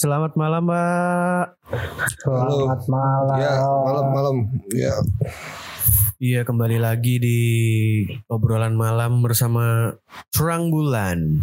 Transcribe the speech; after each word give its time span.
Selamat 0.00 0.32
malam, 0.32 0.64
Mbak. 0.64 1.46
Selamat 2.24 2.82
malam. 2.88 3.36
Ya, 3.36 3.52
malam-malam. 3.60 4.36
Ya, 4.72 4.96
Iya, 6.20 6.44
kembali 6.44 6.76
lagi 6.76 7.16
di 7.16 7.40
obrolan 8.28 8.76
malam 8.76 9.24
bersama 9.24 9.96
Terang 10.28 10.68
Bulan. 10.68 11.40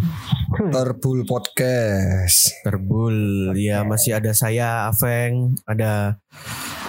Terbul 0.69 1.25
Podcast. 1.25 2.53
Terbul. 2.61 3.57
Ya, 3.57 3.81
masih 3.81 4.21
ada 4.21 4.37
saya 4.37 4.85
Aveng, 4.85 5.57
ada 5.65 6.21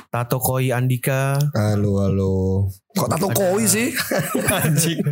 Tato 0.09 0.41
Koi 0.41 0.73
Andika. 0.73 1.37
Halo, 1.53 2.01
halo. 2.01 2.65
Kok 2.97 3.09
tato 3.13 3.29
koi 3.29 3.69
sih? 3.69 3.93
Anjing. 4.57 5.05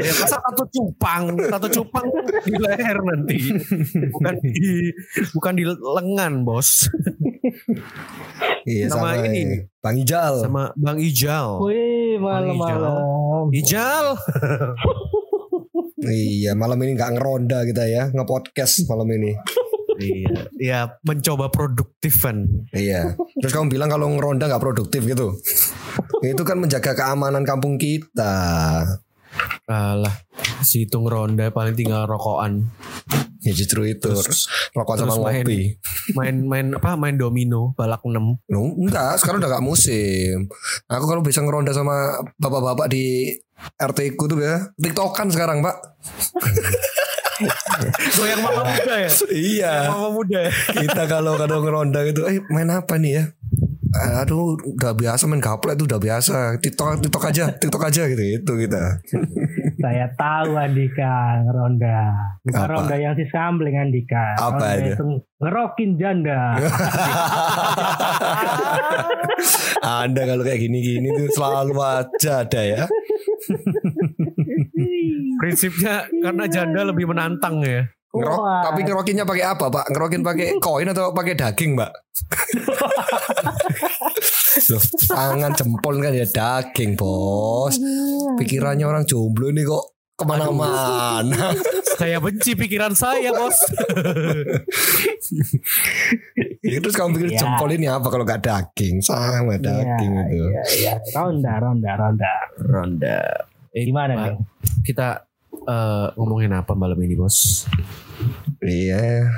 Ya, 0.00 0.12
masa 0.24 0.40
tato 0.40 0.64
cupang? 0.72 1.36
Tato 1.36 1.68
cupang 1.68 2.08
di 2.48 2.56
leher 2.56 2.96
nanti. 3.04 3.36
Bukan 4.08 4.34
di 4.40 4.88
bukan 5.36 5.52
di 5.60 5.64
lengan, 5.68 6.48
Bos. 6.48 6.88
Iya, 8.64 8.88
Sama 8.88 9.20
sama, 9.20 9.28
ini. 9.28 9.36
ini. 9.36 9.56
Bang 9.84 9.96
Ijal. 10.00 10.34
Sama 10.48 10.72
Bang 10.72 10.96
Ijal. 10.96 11.60
Wih, 11.60 12.16
malam-malam. 12.16 13.52
Ijal. 13.52 14.16
Iya, 16.08 16.56
malam 16.56 16.80
ini 16.88 16.96
nggak 16.96 17.20
ngeronda 17.20 17.68
kita 17.68 17.84
ya, 17.84 18.08
nge-podcast 18.16 18.88
malam 18.88 19.12
ini. 19.12 19.36
Iya, 19.98 20.30
ya 20.56 20.78
mencoba 21.02 21.50
produktif 21.50 22.22
kan. 22.22 22.46
Iya. 22.70 23.18
Terus 23.38 23.50
kamu 23.50 23.66
bilang 23.68 23.90
kalau 23.90 24.06
ngeronda 24.08 24.46
nggak 24.46 24.62
produktif 24.62 25.02
gitu. 25.02 25.34
Itu 26.22 26.42
kan 26.42 26.58
menjaga 26.58 26.94
keamanan 26.94 27.42
kampung 27.42 27.76
kita. 27.76 28.34
Alah, 29.68 30.16
situng 30.62 31.04
ronda 31.04 31.50
paling 31.50 31.74
tinggal 31.74 32.06
rokokan. 32.06 32.70
Ya 33.38 33.52
justru 33.52 33.84
itu. 33.84 34.08
Terus- 34.08 34.48
Rokok 34.70 34.98
sama 34.98 35.14
main. 35.20 35.42
ngopi. 35.42 35.60
Main 36.14 36.36
main 36.44 36.66
apa? 36.74 36.94
Main 36.94 37.14
domino, 37.14 37.74
balak 37.74 38.02
6. 38.02 38.38
No, 38.46 38.60
enggak, 38.74 39.18
sekarang 39.18 39.38
udah 39.38 39.50
gak 39.50 39.66
musim. 39.66 40.46
Aku 40.86 41.04
kalau 41.04 41.20
bisa 41.20 41.42
ngeronda 41.42 41.70
sama 41.70 42.18
bapak-bapak 42.34 42.86
di 42.88 43.34
RT 43.74 44.14
ku 44.14 44.26
tuh 44.26 44.38
ya, 44.38 44.70
tiktokan 44.74 45.28
sekarang 45.28 45.58
pak. 45.60 45.76
Goyang 48.18 48.40
mama 48.42 48.62
muda 48.66 48.94
ya? 48.98 49.10
iya. 49.30 49.72
Mama 49.90 50.08
muda 50.10 50.38
ya? 50.46 50.52
Kita 50.52 51.02
kalau 51.06 51.38
kalau 51.38 51.62
ngeronda 51.62 52.02
gitu, 52.08 52.26
eh 52.26 52.42
main 52.50 52.70
apa 52.70 52.98
nih 52.98 53.12
ya? 53.22 53.24
Aduh, 53.98 54.60
udah 54.60 54.92
biasa 54.92 55.24
main 55.24 55.40
gaple 55.40 55.72
itu 55.72 55.88
udah 55.88 55.96
biasa. 55.96 56.60
TikTok, 56.60 57.08
TikTok 57.08 57.24
aja, 57.24 57.44
TikTok 57.56 57.82
aja 57.88 58.02
gitu 58.04 58.20
itu 58.20 58.52
kita. 58.68 59.00
Saya 59.80 60.06
tahu 60.12 60.60
Andika 60.60 61.40
ngeronda. 61.48 62.12
Bukan 62.44 62.60
Apa? 62.68 62.68
ronda 62.68 62.96
yang 63.00 63.16
si 63.16 63.24
sambling 63.32 63.80
Andika. 63.80 64.36
Apa 64.36 64.76
ronda 64.76 64.92
itu 64.92 65.04
ngerokin 65.40 65.90
janda. 65.96 66.40
Anda 70.04 70.22
kalau 70.28 70.42
kayak 70.44 70.60
gini-gini 70.68 71.08
tuh 71.14 71.32
selalu 71.32 71.72
aja 71.80 72.44
ada 72.44 72.60
ya. 72.60 72.84
Prinsipnya 75.40 76.06
karena 76.10 76.44
janda 76.46 76.80
lebih 76.84 77.06
menantang 77.06 77.62
ya. 77.62 77.86
Ngerok, 78.08 78.40
Wah. 78.40 78.64
tapi 78.64 78.82
ngerokinnya 78.82 79.22
pakai 79.22 79.44
apa, 79.44 79.68
Pak? 79.68 79.84
Ngerokin 79.92 80.22
pakai 80.24 80.56
koin 80.64 80.88
atau 80.88 81.12
pakai 81.12 81.36
daging, 81.36 81.76
Mbak? 81.76 81.90
Loh, 84.68 84.82
tangan 85.06 85.52
jempol 85.54 85.94
kan 85.98 86.12
ya 86.12 86.24
daging, 86.24 86.94
Bos. 86.94 87.76
Pikirannya 88.36 88.84
orang 88.84 89.04
jomblo 89.04 89.48
ini 89.48 89.62
kok 89.62 89.84
ke 90.18 90.24
mana-mana. 90.24 91.52
Saya 91.94 92.18
benci 92.18 92.56
pikiran 92.56 92.92
saya, 92.92 93.30
Bos. 93.30 93.54
Ya, 96.60 96.76
Terus 96.80 96.94
kamu 96.94 97.08
pikir 97.14 97.28
Iya. 97.32 97.38
jempol 97.38 97.68
ini 97.70 97.86
apa 97.86 98.06
kalau 98.08 98.24
nggak 98.24 98.42
daging? 98.42 98.98
Sama 98.98 99.54
daging 99.56 100.10
Iya, 100.10 100.22
itu. 100.26 100.44
iya, 100.48 100.62
iya. 100.74 100.92
Ronda, 101.14 101.52
ronda, 101.60 101.90
ronda. 101.94 102.32
Ronda. 102.58 103.16
Eh, 103.74 103.84
Gimana 103.88 104.12
nih? 104.16 104.36
Kita 104.84 105.24
eh, 105.68 106.06
ngomongin 106.16 106.52
apa 106.54 106.72
malam 106.72 106.98
ini, 107.02 107.14
Bos? 107.18 107.68
Iya. 108.62 109.28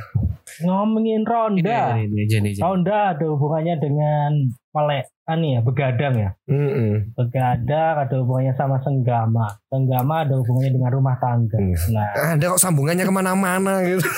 Ngomongin 0.65 1.23
ronda. 1.25 1.97
Ini, 1.97 2.27
ini. 2.27 2.51
Ronda 2.61 3.15
ada 3.17 3.25
hubungannya 3.29 3.77
dengan 3.81 4.31
melekan 4.71 5.39
ya, 5.43 5.61
begadang 5.63 6.15
ya. 6.17 6.31
Mm-mm. 6.49 7.15
Begadang 7.17 7.95
ada 8.07 8.15
hubungannya 8.21 8.55
sama 8.57 8.81
senggama. 8.83 9.47
Senggama 9.69 10.25
ada 10.27 10.35
hubungannya 10.41 10.73
dengan 10.75 10.91
rumah 10.93 11.17
tangga. 11.21 11.59
Hmm. 11.59 11.77
Nah, 11.95 12.37
Ada 12.37 12.45
kok 12.57 12.61
sambungannya 12.61 13.05
ke 13.05 13.13
mana-mana 13.15 13.83
gitu. 13.85 14.05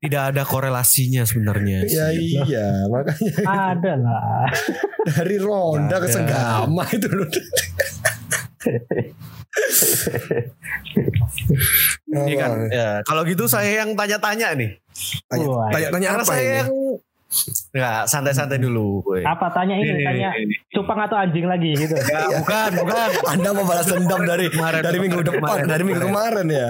Tidak 0.00 0.32
ada 0.32 0.48
korelasinya 0.48 1.28
sebenarnya. 1.28 1.84
ya 1.84 2.08
sih. 2.08 2.40
iya, 2.48 2.88
makanya 2.88 3.36
ada 3.44 3.92
lah. 4.00 4.48
dari 5.04 5.36
ronda 5.36 6.00
ke 6.00 6.08
senggama 6.08 6.88
itu 6.88 7.04
loh. 7.12 7.28
Iya 12.10 12.36
kan? 12.36 12.50
Ya, 12.68 12.88
kalau 13.02 13.22
gitu 13.22 13.46
saya 13.46 13.82
yang 13.82 13.94
tanya-tanya 13.94 14.54
nih. 14.54 14.70
Tanya- 15.26 15.48
Wah, 15.48 15.70
Tanya-tanya 15.70 16.08
apa 16.12 16.24
saya 16.24 16.42
ini? 16.42 16.58
yang 16.58 16.70
Enggak, 17.70 18.10
santai-santai 18.10 18.58
dulu. 18.58 19.06
boy. 19.06 19.22
Apa 19.22 19.54
tanya 19.54 19.78
ini? 19.78 19.86
Ini, 19.86 20.02
tanya 20.02 20.28
ini, 20.34 20.50
ini. 20.50 20.54
cupang 20.74 20.98
atau 20.98 21.14
anjing 21.14 21.46
lagi 21.46 21.78
gitu. 21.78 21.94
Ya, 21.94 22.26
bukan, 22.42 22.70
bukan. 22.82 23.08
Anda 23.22 23.48
mau 23.54 23.62
balas 23.62 23.86
dendam 23.86 24.26
dari 24.26 24.50
Kemarin, 24.50 24.82
dari 24.82 24.98
minggu 24.98 25.22
kemarin, 25.22 25.38
depan, 25.38 25.46
kemarin, 25.62 25.66
dari 25.70 25.82
minggu 25.86 26.02
kemarin 26.02 26.46
ya. 26.50 26.68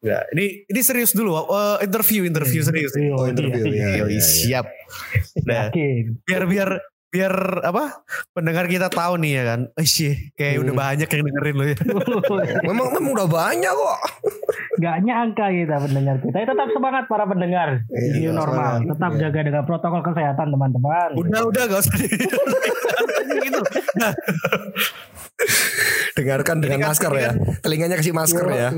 Ya, 0.00 0.18
ini 0.32 0.64
ini 0.64 0.80
serius 0.80 1.12
dulu. 1.12 1.36
eh, 1.36 1.84
interview, 1.84 2.24
interview 2.24 2.64
serius. 2.64 2.96
Oh, 3.12 3.28
interview, 3.28 3.60
ya, 3.68 4.00
ya, 4.00 4.04
ya. 4.08 4.22
siap. 4.24 4.66
Nah, 5.44 5.68
biar 6.24 6.42
biar 6.48 6.68
biar 7.08 7.32
apa? 7.62 8.04
Pendengar 8.30 8.64
kita 8.64 8.86
tahu 8.86 9.16
nih 9.16 9.32
ya 9.32 9.44
kan. 9.46 9.60
Eh 9.74 9.84
sih, 9.84 10.12
kayak 10.32 10.60
udah 10.60 10.70
Hmm. 10.70 10.82
banyak 10.84 11.08
yang 11.08 11.22
dengerin 11.24 11.54
lo 11.54 11.64
ya. 11.64 11.76
Memang 12.68 12.86
memang 12.90 13.12
udah 13.14 13.28
banyak 13.28 13.72
kok. 13.72 13.98
Gak 14.78 14.96
nyangka 15.02 15.46
kita 15.48 15.76
pendengar 15.80 16.16
kita. 16.18 16.36
Tetap 16.44 16.68
semangat 16.70 17.04
para 17.06 17.24
pendengar. 17.24 17.68
Iya, 17.88 18.14
New 18.20 18.32
normal. 18.32 18.78
semangat. 18.78 18.88
Tetap 18.92 19.10
Iya. 19.10 19.20
jaga 19.22 19.40
dengan 19.42 19.62
protokol 19.64 20.00
kesehatan 20.02 20.46
teman-teman. 20.48 21.08
Udah, 21.14 21.40
udah 21.44 21.62
gak 21.66 21.80
usah 21.80 21.96
gitu. 22.04 22.38
Nah, 23.96 24.12
Dengarkan 26.14 26.58
dengan 26.58 26.78
masker 26.84 27.12
ya. 27.14 27.30
Telinganya 27.60 27.96
kasih 27.96 28.10
masker 28.12 28.42
Yo, 28.44 28.52
ya. 28.52 28.68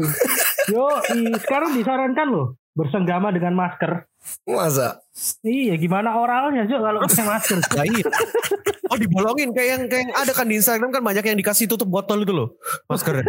Yo, 0.68 0.86
i- 1.10 1.34
sekarang 1.38 1.72
disarankan 1.72 2.26
loh 2.28 2.46
bersenggama 2.72 3.32
dengan 3.32 3.56
masker. 3.56 4.06
Masa? 4.46 5.00
Iya, 5.44 5.74
gimana 5.76 6.16
oralnya 6.16 6.66
Jo 6.66 6.80
kalau 6.82 7.04
pakai 7.04 7.24
masker? 7.24 7.58
ya 7.78 7.84
iya. 7.86 8.06
Oh 8.90 8.98
dibolongin 8.98 9.54
kayak 9.54 9.68
yang 9.70 9.82
kayak 9.86 10.02
yang 10.08 10.12
ada 10.18 10.32
kan 10.34 10.46
di 10.50 10.58
Instagram 10.58 10.90
kan 10.90 11.02
banyak 11.04 11.22
yang 11.22 11.38
dikasih 11.38 11.70
tutup 11.70 11.86
botol 11.86 12.26
itu 12.26 12.34
loh 12.34 12.58
maskernya. 12.90 13.22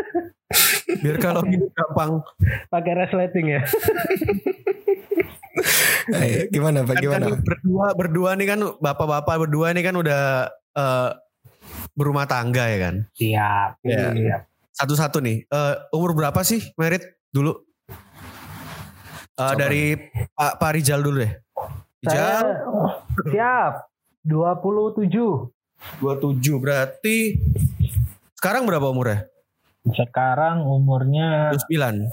Biar 0.99 1.17
kalau 1.21 1.45
ini 1.45 1.61
gampang. 1.71 2.25
pakai 2.67 2.93
resleting 2.97 3.59
ya. 3.59 3.61
Eh, 6.11 6.47
gimana 6.49 6.81
Pak? 6.87 6.95
Kan, 6.97 7.03
Gimana? 7.03 7.25
kan 7.27 7.43
berdua 7.43 7.87
berdua 7.93 8.29
nih 8.39 8.47
kan 8.55 8.59
bapak-bapak 8.79 9.35
berdua 9.47 9.75
nih 9.75 9.83
kan 9.83 9.95
udah 9.99 10.47
eh, 10.49 11.09
berumah 11.93 12.25
tangga 12.25 12.65
ya 12.71 12.79
kan. 12.79 12.95
Siap. 13.15 13.69
Iya. 13.85 14.07
Siap. 14.15 14.41
Satu-satu 14.71 15.19
nih. 15.21 15.45
Eh, 15.45 15.73
umur 15.93 16.15
berapa 16.15 16.39
sih 16.41 16.71
merit 16.79 17.03
dulu? 17.29 17.59
Eh, 19.31 19.39
Siapa 19.41 19.57
dari 19.57 19.83
Pak 20.29 20.51
Pak 20.57 20.71
Rijal 20.73 20.99
dulu 20.99 21.17
deh. 21.19 21.31
Saya 22.01 22.43
Rijal 22.43 22.47
siap. 23.27 23.73
27. 24.21 25.09
27 25.97 26.29
berarti 26.57 27.41
sekarang 28.35 28.63
berapa 28.63 28.85
umurnya? 28.85 29.25
Sekarang 29.87 30.61
umurnya 30.61 31.49
29. 31.51 32.05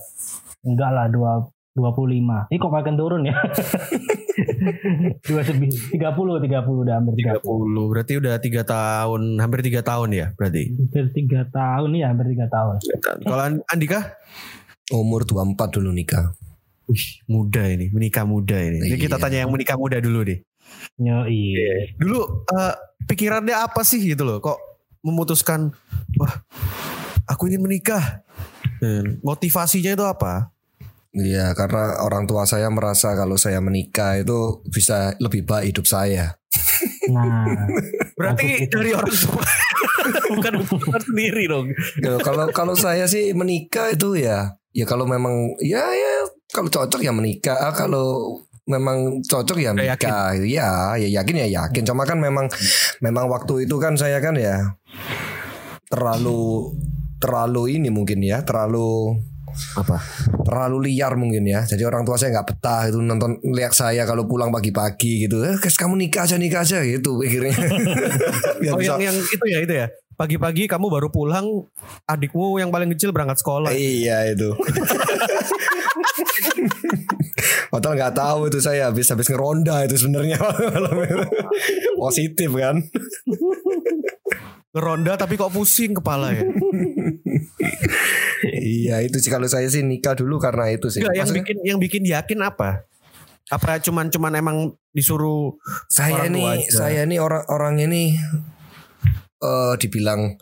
enggak 0.64 0.90
lah 0.90 1.06
2 1.06 1.52
25. 1.76 2.48
Ini 2.48 2.56
kok 2.56 2.72
makin 2.72 2.94
turun 2.96 3.22
ya? 3.22 3.36
29 5.20 5.20
30 5.92 6.00
30 6.00 6.48
udah 6.80 6.94
hampir 6.96 7.12
30. 7.14 7.44
30 7.44 7.90
berarti 7.92 8.12
udah 8.16 8.34
tiga 8.38 8.62
tahun 8.64 9.22
hampir 9.36 9.60
tiga 9.62 9.82
tahun 9.82 10.08
ya 10.10 10.26
berarti 10.32 10.62
Hampir 10.70 11.04
3 11.12 11.44
tahun 11.50 11.88
ya, 11.92 12.06
hampir 12.08 12.26
3 12.32 12.48
tahun. 12.48 12.76
kalau 13.20 13.42
An- 13.44 13.64
Andika 13.68 14.16
Umur 14.88 15.20
24 15.22 15.52
dulu 15.70 15.92
nikah. 15.92 16.32
Wih, 16.88 17.04
muda 17.28 17.68
ini 17.68 17.92
menikah 17.92 18.24
muda 18.24 18.56
ini 18.56 18.80
Jadi 18.80 18.96
kita 18.98 19.16
Iya. 19.16 19.22
tanya 19.22 19.38
yang 19.44 19.52
menikah 19.52 19.76
muda 19.76 20.00
dulu 20.00 20.24
deh 20.24 20.40
Yoi. 20.96 21.40
dulu 21.96 22.20
eh, 22.48 22.74
pikirannya 23.04 23.54
apa 23.54 23.80
sih 23.82 24.00
gitu 24.02 24.24
loh 24.24 24.38
kok 24.38 24.58
memutuskan 25.00 25.72
wah 26.16 26.34
aku 27.24 27.48
ingin 27.48 27.62
menikah 27.62 28.24
Hmm, 28.78 29.18
motivasinya 29.20 29.90
itu 29.90 30.06
apa 30.06 30.54
Iya, 31.10 31.50
karena 31.52 31.98
orang 31.98 32.24
tua 32.24 32.46
saya 32.46 32.70
merasa 32.70 33.10
kalau 33.12 33.34
saya 33.34 33.58
menikah 33.58 34.14
itu 34.14 34.62
bisa 34.64 35.18
lebih 35.18 35.42
baik 35.42 35.74
hidup 35.74 35.82
saya. 35.82 36.36
Nah, 37.10 37.66
Berarti 38.18 38.70
dari 38.70 38.94
orang 38.94 39.10
tua. 39.10 39.42
Bukan 40.30 40.52
bukan 40.62 41.00
sendiri 41.02 41.50
dong. 41.50 41.74
Ya, 41.98 42.22
kalau 42.22 42.46
kalau 42.54 42.72
saya 42.72 43.08
sih 43.10 43.34
menikah 43.34 43.90
itu 43.90 44.14
ya, 44.14 44.54
ya 44.70 44.84
kalau 44.86 45.04
memang 45.04 45.58
ya 45.58 45.82
ya 45.82 46.12
kalau 46.58 46.70
cocok 46.74 47.00
ya 47.00 47.14
menikah. 47.14 47.54
Ah, 47.54 47.70
Kalau 47.70 48.42
memang 48.66 49.22
cocok 49.22 49.56
ya 49.56 49.70
menikah. 49.70 50.34
Ya, 50.42 50.98
ya 50.98 51.08
yakin 51.22 51.46
ya 51.46 51.48
yakin. 51.62 51.86
Cuma 51.86 52.02
kan 52.02 52.18
memang 52.18 52.50
memang 52.98 53.30
waktu 53.30 53.64
itu 53.64 53.78
kan 53.78 53.94
saya 53.94 54.18
kan 54.18 54.34
ya 54.34 54.74
terlalu 55.88 56.74
terlalu 57.18 57.78
ini 57.78 57.88
mungkin 57.88 58.18
ya, 58.20 58.42
terlalu 58.42 59.14
Apa? 59.74 59.98
terlalu 60.44 60.90
liar 60.90 61.14
mungkin 61.14 61.42
ya. 61.46 61.62
Jadi 61.62 61.82
orang 61.82 62.02
tua 62.02 62.14
saya 62.14 62.34
nggak 62.34 62.46
betah 62.46 62.82
itu 62.90 62.98
nonton 62.98 63.38
lihat 63.42 63.74
saya 63.74 64.02
kalau 64.04 64.26
pulang 64.26 64.50
pagi-pagi 64.50 65.26
gitu. 65.26 65.42
Eh, 65.42 65.58
kes 65.58 65.74
kamu 65.74 65.94
nikah 65.98 66.26
aja 66.26 66.36
nikah 66.38 66.62
aja 66.62 66.82
gitu 66.82 67.18
pikirnya. 67.18 67.54
Oh 68.74 68.78
bisa- 68.78 68.98
yang 68.98 69.14
yang 69.14 69.16
itu 69.18 69.44
ya 69.46 69.58
itu 69.62 69.74
ya. 69.74 69.86
Pagi-pagi 70.18 70.66
kamu 70.66 70.90
baru 70.90 71.14
pulang, 71.14 71.46
adikmu 72.02 72.58
yang 72.58 72.74
paling 72.74 72.90
kecil 72.90 73.14
berangkat 73.14 73.38
sekolah. 73.38 73.70
Iya 73.70 74.34
itu. 74.34 74.50
Padahal 77.72 77.94
nggak 77.94 78.14
tahu 78.16 78.40
itu 78.50 78.58
saya 78.58 78.90
habis 78.90 79.08
habis 79.12 79.28
ngeronda 79.28 79.84
itu 79.86 79.96
sebenarnya 80.00 80.38
positif 82.02 82.50
kan. 82.54 82.82
Ngeronda 84.74 85.16
tapi 85.16 85.34
kok 85.40 85.52
pusing 85.52 85.96
kepala 85.96 86.34
ya. 86.34 86.44
iya 88.58 88.96
itu 89.02 89.18
sih 89.18 89.30
kalau 89.32 89.48
saya 89.50 89.66
sih 89.66 89.82
nikah 89.82 90.14
dulu 90.14 90.38
karena 90.38 90.70
itu 90.70 90.88
sih. 90.92 91.02
Enggak, 91.02 91.16
yang 91.16 91.30
bikin 91.32 91.56
yang 91.64 91.78
bikin 91.80 92.02
yakin 92.04 92.38
apa? 92.44 92.84
Apa 93.48 93.80
cuman 93.80 94.12
cuman 94.12 94.32
emang 94.36 94.56
disuruh 94.92 95.56
saya 95.88 96.28
aja. 96.28 96.58
saya 96.68 97.02
nih 97.08 97.16
orang 97.22 97.44
orang 97.48 97.74
ini 97.80 98.18
eh 99.38 99.74
dibilang 99.78 100.34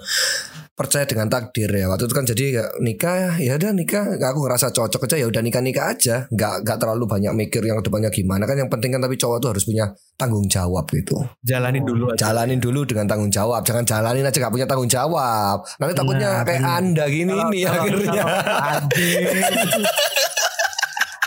percaya 0.76 1.08
dengan 1.08 1.32
takdir 1.32 1.72
ya. 1.72 1.88
Waktu 1.88 2.04
itu 2.04 2.14
kan 2.14 2.28
jadi 2.28 2.44
ya 2.52 2.64
nikah 2.84 3.40
ya 3.40 3.56
udah 3.56 3.72
nikah. 3.72 4.20
Aku 4.20 4.44
ngerasa 4.44 4.68
cocok 4.70 5.08
aja 5.08 5.16
ya 5.16 5.26
udah 5.26 5.40
nikah 5.40 5.64
nikah 5.64 5.88
aja. 5.88 6.28
Nggak 6.28 6.68
nggak 6.68 6.76
terlalu 6.76 7.08
banyak 7.08 7.32
mikir 7.32 7.64
yang 7.64 7.80
depannya 7.80 8.12
gimana. 8.12 8.44
Kan 8.44 8.60
yang 8.60 8.68
penting 8.68 8.92
kan 8.92 9.00
tapi 9.00 9.16
cowok 9.16 9.40
tuh 9.40 9.48
harus 9.56 9.64
punya 9.64 9.88
tanggung 10.20 10.44
jawab 10.46 10.84
gitu. 10.92 11.16
Jalanin 11.40 11.80
dulu 11.80 12.12
aja. 12.12 12.28
jalanin 12.28 12.60
dulu 12.60 12.84
dengan 12.84 13.08
tanggung 13.08 13.32
jawab. 13.32 13.64
Jangan 13.64 13.88
jalanin 13.88 14.28
aja 14.28 14.36
gak 14.36 14.52
punya 14.52 14.68
tanggung 14.68 14.92
jawab. 14.92 15.64
Nanti 15.80 15.92
takutnya 15.96 16.30
Benar, 16.44 16.46
kayak 16.46 16.62
anda 16.62 17.04
gini 17.08 17.32
Kalau- 17.32 17.50
nih 17.50 17.62
kalau- 17.64 17.80
akhirnya. 17.80 18.24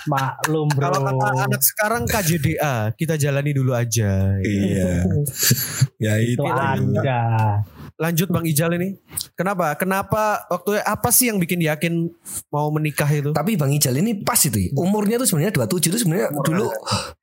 maklum 0.10 0.68
bro. 0.74 0.90
Kalau 0.90 1.02
kata 1.06 1.28
anak 1.46 1.62
sekarang 1.62 2.02
KJDA, 2.10 2.76
kita 2.98 3.14
jalani 3.14 3.52
dulu 3.54 3.74
aja. 3.78 4.38
iya. 4.42 5.06
Ya 6.00 6.16
itu 6.16 6.40
itu 6.40 6.48
ada. 6.48 7.60
Lanjut 8.00 8.32
Bang 8.32 8.48
Ijal 8.48 8.72
ini. 8.74 8.96
Kenapa? 9.36 9.76
Kenapa 9.76 10.48
waktu 10.48 10.80
apa 10.80 11.12
sih 11.12 11.28
yang 11.28 11.36
bikin 11.36 11.60
yakin 11.60 12.08
mau 12.48 12.72
menikah 12.72 13.06
itu? 13.06 13.30
tapi 13.32 13.54
Bang 13.54 13.70
Ijal 13.70 13.92
ini 13.94 14.16
pas 14.18 14.40
itu 14.40 14.56
ya. 14.58 14.72
umurnya 14.74 15.16
tuh 15.18 15.28
sebenarnya 15.28 15.52
27 15.60 15.84
itu 15.86 15.98
sebenarnya 16.00 16.32
dulu 16.34 16.72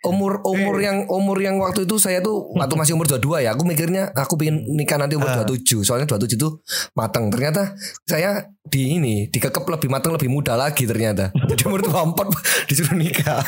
umur 0.05 0.45
umur 0.45 0.77
yang 0.79 1.09
umur 1.09 1.37
yang 1.39 1.57
waktu 1.57 1.83
itu 1.83 1.97
saya 1.97 2.21
tuh 2.21 2.53
waktu 2.53 2.75
masih 2.75 2.93
umur 2.93 3.09
22 3.11 3.41
ya 3.41 3.51
aku 3.51 3.65
mikirnya 3.65 4.13
aku 4.13 4.37
pengen 4.37 4.69
nikah 4.69 4.97
nanti 4.97 5.17
umur 5.17 5.29
Ah. 5.29 5.43
27 5.43 5.81
soalnya 5.81 6.05
27 6.07 6.37
itu 6.37 6.49
matang 6.93 7.29
ternyata 7.29 7.73
saya 8.03 8.45
di 8.63 8.95
ini 8.95 9.27
dikekep 9.27 9.63
lebih 9.65 9.89
matang 9.89 10.13
lebih 10.13 10.29
muda 10.29 10.55
lagi 10.55 10.85
ternyata 10.85 11.33
jadi 11.33 11.63
umur 11.65 11.81
24 11.83 12.37
disuruh 12.69 12.95
nikah 12.95 13.41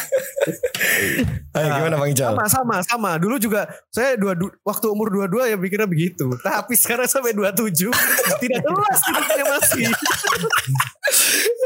Ayo 1.51 1.69
gimana 1.75 1.97
Bang 1.97 2.09
Ijal 2.09 2.31
Sama 2.31 2.47
sama 2.47 2.77
sama. 2.81 3.11
Dulu 3.17 3.37
juga 3.37 3.67
saya 3.89 4.15
dua, 4.15 4.33
du- 4.33 4.55
waktu 4.63 4.87
umur 4.87 5.11
22 5.11 5.51
ya 5.51 5.57
pikirnya 5.57 5.85
begitu. 5.87 6.31
Tapi 6.39 6.73
sekarang 6.75 7.11
sampai 7.19 7.35
27 7.35 7.91
tidak 8.43 8.63
jelas 8.63 9.01
hidupnya 9.03 9.45
masih. 9.51 9.87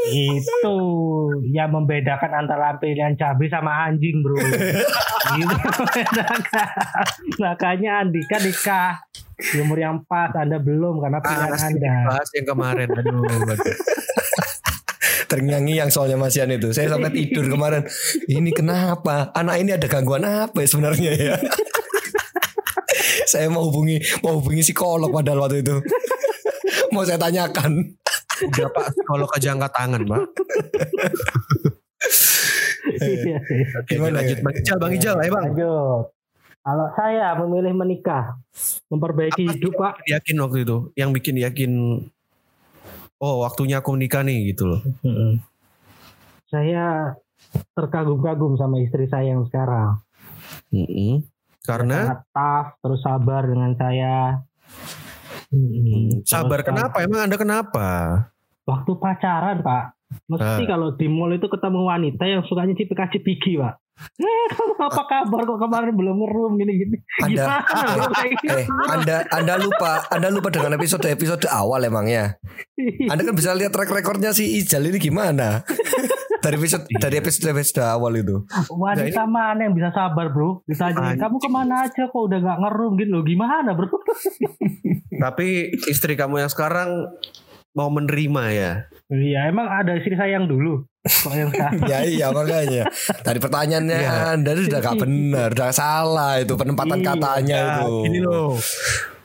itu 0.09 0.77
yang 1.53 1.69
membedakan 1.71 2.31
antara 2.43 2.75
pilihan 2.81 3.13
cabai 3.13 3.47
sama 3.47 3.87
anjing 3.87 4.19
bro 4.25 4.35
itu 5.39 5.55
membedakan 5.77 6.39
makanya 7.37 7.91
Andika 8.01 8.37
nikah 8.41 8.99
di 9.37 9.57
umur 9.61 9.77
yang 9.77 10.01
pas 10.05 10.33
anda 10.37 10.57
belum 10.61 11.01
karena 11.01 11.19
pilihan 11.21 11.49
Panas 11.49 11.63
anda 11.65 11.93
bahas 12.05 12.29
yang 12.37 12.47
kemarin. 12.47 12.87
Aduh, 12.93 13.49
aduh. 13.49 13.75
terngiang-ngiang 15.25 15.89
soalnya 15.89 16.21
Masian 16.21 16.53
itu. 16.53 16.69
Saya 16.69 16.93
sampai 16.93 17.09
tidur 17.09 17.49
kemarin. 17.49 17.81
Ini 18.29 18.53
kenapa? 18.53 19.33
Anak 19.33 19.55
ini 19.57 19.73
ada 19.73 19.89
gangguan 19.89 20.21
apa 20.21 20.61
ya 20.61 20.67
sebenarnya 20.69 21.11
ya? 21.17 21.35
saya 23.31 23.47
mau 23.47 23.67
hubungi 23.67 23.99
mau 24.21 24.39
hubungi 24.39 24.61
psikolog 24.63 25.09
padahal 25.09 25.47
waktu 25.47 25.63
itu. 25.63 25.75
mau 26.93 27.03
saya 27.05 27.19
tanyakan. 27.19 27.95
Udah 28.43 28.69
Pak, 28.73 28.87
kalau 29.07 29.27
aja 29.29 29.47
angkat 29.55 29.71
tangan, 29.73 30.01
Pak. 30.03 30.23
Iya. 32.83 33.39
Oke, 33.79 33.95
Gimana 33.95 34.21
lanjut 34.21 34.37
ya? 34.37 34.43
Bang 34.43 34.55
Ijal, 34.59 34.77
Bang 34.77 34.93
Ijal, 34.93 35.15
ayo 35.23 35.31
Bang. 35.31 35.45
lanjut 35.55 36.11
kalau 36.63 36.87
saya 36.95 37.35
memilih 37.43 37.75
menikah 37.75 38.39
memperbaiki 38.87 39.43
Apa 39.43 39.51
hidup 39.59 39.73
pak 39.75 39.93
Yakin 40.07 40.35
waktu 40.39 40.57
itu, 40.63 40.77
yang 40.95 41.11
bikin 41.11 41.35
yakin 41.35 41.71
oh, 43.19 43.35
waktunya 43.43 43.83
aku 43.83 43.99
menikah 43.99 44.23
nih 44.23 44.55
gitu 44.55 44.71
loh. 44.71 44.81
Saya 46.47 47.19
terkagum-kagum 47.75 48.55
sama 48.55 48.79
istri 48.79 49.11
saya 49.11 49.35
yang 49.35 49.43
sekarang 49.43 49.99
Karena 51.63 51.97
sangat 52.05 52.21
tough 52.29 52.69
terus 52.77 52.99
sabar 53.01 53.41
dengan 53.43 53.71
saya 53.73 54.15
Mm-mm. 55.47 56.23
sabar 56.23 56.59
Terus, 56.59 56.69
kenapa? 56.69 56.95
Emang 56.99 57.21
Anda 57.21 57.37
kenapa? 57.37 57.87
waktu 58.63 58.91
pacaran 58.95 59.59
pak 59.59 59.83
mesti 60.23 60.63
Ah. 60.63 60.69
kalau 60.69 60.93
di 60.93 61.05
mall 61.05 61.31
itu 61.31 61.45
ketemu 61.45 61.83
wanita 61.83 62.23
yang 62.23 62.41
sukanya 62.43 62.71
cipika-cipiki 62.73 63.55
pak 63.55 63.75
eh 64.15 64.45
kamu 64.49 64.73
apa 64.79 65.03
kabar 65.03 65.41
kok 65.43 65.59
kemarin 65.59 65.93
belum 65.93 66.15
ngerum 66.15 66.51
gini-gini 66.55 66.97
Anda 67.19 67.59
gimana 67.61 68.07
kayak 68.09 68.31
gitu? 68.39 68.55
eh 68.55 68.65
Anda 68.87 69.17
Anda 69.29 69.53
lupa 69.57 69.91
Anda 70.09 70.27
lupa 70.29 70.47
dengan 70.47 70.73
episode 70.73 71.05
episode 71.05 71.45
awal 71.45 71.83
emangnya. 71.83 72.39
Anda 73.05 73.21
kan 73.21 73.35
bisa 73.35 73.51
lihat 73.51 73.69
track 73.69 73.91
recordnya 73.91 74.31
si 74.31 74.57
Ijal 74.57 74.87
ini 74.87 74.97
gimana. 74.97 75.61
Dari 76.43 76.55
episode 76.57 76.83
dari 76.91 77.15
episode 77.15 77.47
episode 77.49 77.79
awal 77.81 78.13
itu. 78.13 78.43
wanita 78.69 79.23
mana 79.23 79.61
yang 79.61 79.71
bisa 79.71 79.89
sabar 79.89 80.27
bro 80.27 80.59
ditanya 80.63 80.99
Anjing. 81.09 81.17
kamu 81.17 81.35
ke 81.37 81.49
mana 81.49 81.73
aja 81.81 82.03
kok 82.03 82.21
udah 82.21 82.37
gak 82.37 82.57
ngerum 82.59 82.91
gitu 82.95 83.09
loh 83.09 83.23
gimana 83.23 83.71
bro 83.71 83.87
Tapi 85.23 85.47
istri 85.87 86.13
kamu 86.13 86.35
yang 86.37 86.51
sekarang 86.51 87.07
mau 87.71 87.87
menerima 87.87 88.43
ya. 88.51 88.71
iya 89.09 89.47
emang 89.47 89.65
ada 89.65 89.95
istri 89.95 90.13
saya 90.13 90.35
yang 90.35 90.45
dulu 90.45 90.85
kok 90.99 91.31
yang 91.31 91.49
sekarang 91.49 91.81
ya 91.91 91.99
iya 92.01 92.27
makanya 92.29 92.83
dari 93.21 93.37
pertanyaannya 93.37 93.97
Iya. 93.99 94.13
Anda 94.33 94.49
itu 94.51 94.61
sudah 94.67 94.79
gak 94.79 94.99
benar, 94.99 95.47
udah 95.51 95.71
salah 95.71 96.33
itu 96.37 96.53
penempatan 96.53 96.97
Iya, 96.97 97.07
katanya 97.07 97.57
Ya, 97.57 97.73
itu. 97.79 97.93
gini 98.03 98.19
loh. 98.19 98.53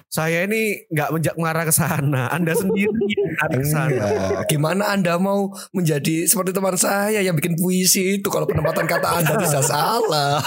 Saya 0.08 0.48
ini 0.48 0.88
nggak 0.88 1.08
menjak 1.12 1.34
mengarah 1.36 1.68
ke 1.68 1.74
sana. 1.76 2.32
Anda 2.32 2.56
sendiri 2.56 2.88
yang 2.88 3.36
ke 3.60 3.64
sana. 3.68 3.92
Iya. 3.92 4.40
Gimana 4.48 4.88
Anda 4.96 5.20
mau 5.20 5.52
menjadi 5.76 6.24
seperti 6.24 6.56
teman 6.56 6.80
saya 6.80 7.20
yang 7.20 7.36
bikin 7.36 7.60
puisi 7.60 8.16
itu 8.16 8.28
kalau 8.32 8.48
penempatan 8.48 8.88
kata 8.88 9.20
Anda 9.20 9.36
bisa 9.36 9.60
salah. 9.60 10.40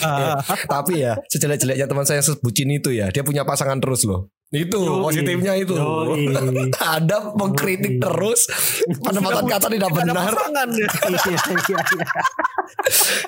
Tapi 0.72 1.00
ya 1.00 1.16
sejelek-jeleknya 1.32 1.88
teman 1.88 2.04
saya 2.04 2.20
yang 2.20 2.28
sebucin 2.28 2.68
itu 2.68 2.92
ya, 2.92 3.08
dia 3.08 3.24
punya 3.24 3.48
pasangan 3.48 3.80
terus 3.80 4.04
loh. 4.04 4.28
Itu 4.52 4.82
Yoi. 4.82 5.00
positifnya 5.00 5.56
itu. 5.56 5.72
Anda 7.00 7.32
mengkritik 7.32 7.96
Yoi. 7.96 8.02
terus 8.04 8.52
penempatan 9.00 9.48
kata 9.48 9.66
tidak 9.72 9.88
ada 9.88 9.96
benar. 9.96 10.32
ya. 10.36 10.68
iya 10.76 10.86
iya 11.56 11.78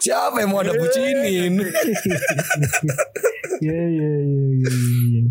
Siapa 0.05 0.37
yang 0.43 0.53
mau 0.53 0.61
Anda 0.61 0.77
bucinin? 0.77 1.57
Iya 3.63 3.83
iya. 3.89 4.11
iya. 4.21 5.23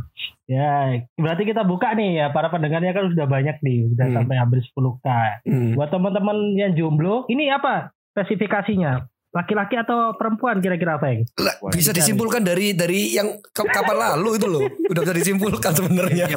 Ya, 0.47 0.99
berarti 1.15 1.43
kita 1.47 1.63
buka 1.63 1.95
nih 1.95 2.19
ya 2.19 2.25
para 2.35 2.51
pendengarnya 2.51 2.91
kan 2.91 3.07
sudah 3.11 3.27
banyak 3.27 3.59
nih, 3.63 3.87
sudah 3.95 4.07
Hmm. 4.09 4.15
sampai 4.19 4.35
hampir 4.35 4.59
10k. 4.63 5.07
Hmm. 5.47 5.73
Buat 5.79 5.89
teman-teman 5.91 6.37
yang 6.59 6.75
jomblo, 6.75 7.23
ini 7.27 7.47
apa 7.47 7.91
spesifikasinya? 8.11 9.10
Laki-laki 9.31 9.79
atau 9.79 10.11
perempuan 10.19 10.59
kira-kira 10.59 10.99
apa 10.99 11.07
yang? 11.07 11.23
Lah, 11.39 11.55
bisa 11.71 11.95
disimpulkan 11.95 12.43
dari 12.43 12.75
dari 12.75 13.15
yang 13.15 13.39
kapan 13.55 13.95
lalu 13.95 14.35
itu 14.35 14.47
loh. 14.51 14.63
Udah 14.91 15.01
bisa 15.07 15.15
disimpulkan 15.15 15.71
sebenarnya. 15.71 16.27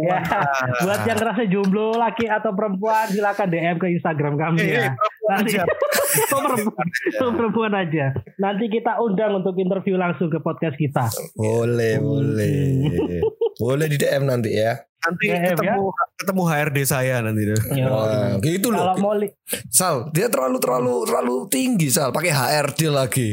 Ya, 0.00 0.18
buat 0.80 1.00
yang 1.04 1.20
ngerasa 1.20 1.44
jomblo 1.52 2.00
laki 2.00 2.24
atau 2.28 2.56
perempuan 2.56 3.12
silakan 3.12 3.48
DM 3.52 3.76
ke 3.76 3.86
Instagram 3.92 4.40
kami 4.40 4.64
eh, 4.64 4.88
ya. 4.88 4.96
perempuan 4.96 5.20
Nanti 5.30 5.52
perempuan, 6.32 6.86
perempuan 7.36 7.72
aja. 7.76 8.06
Nanti 8.40 8.64
kita 8.72 8.98
undang 8.98 9.44
untuk 9.44 9.54
interview 9.60 10.00
langsung 10.00 10.32
ke 10.32 10.40
podcast 10.40 10.74
kita. 10.80 11.06
Boleh, 11.36 12.00
boleh. 12.00 13.20
Boleh 13.60 13.86
di 13.86 13.96
DM 14.00 14.24
nanti 14.26 14.56
ya. 14.56 14.89
Nanti 15.00 15.32
BM, 15.32 15.40
ya. 15.40 15.52
ketemu 15.56 15.84
ketemu 16.20 16.42
HRD 16.44 16.78
saya 16.84 17.14
nanti 17.24 17.42
deh. 17.48 17.60
Wah, 17.88 18.36
gitu 18.44 18.68
loh. 18.68 18.84
Kalau 18.84 18.96
mau 19.00 19.14
Sal, 19.72 20.12
dia 20.12 20.28
terlalu 20.28 20.60
terlalu 20.60 20.94
terlalu 21.08 21.36
tinggi 21.48 21.88
Sal, 21.88 22.12
pakai 22.12 22.28
HRD 22.28 22.80
lagi. 22.92 23.28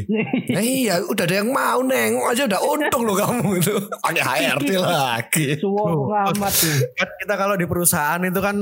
Nah, 0.48 0.64
iya, 0.80 1.04
udah 1.04 1.24
ada 1.28 1.36
yang 1.44 1.52
mau 1.52 1.84
nengok 1.84 2.26
aja 2.32 2.42
udah 2.48 2.60
untung 2.64 3.04
loh 3.04 3.16
kamu 3.20 3.60
itu. 3.60 3.76
Pakai 4.00 4.22
HRD 4.24 4.70
lagi. 4.80 5.46
suwo 5.60 6.08
amat 6.08 6.52
tuh. 6.56 6.78
Kan 6.96 7.08
kita 7.20 7.34
kalau 7.36 7.54
di 7.60 7.66
perusahaan 7.68 8.20
itu 8.24 8.40
kan 8.40 8.56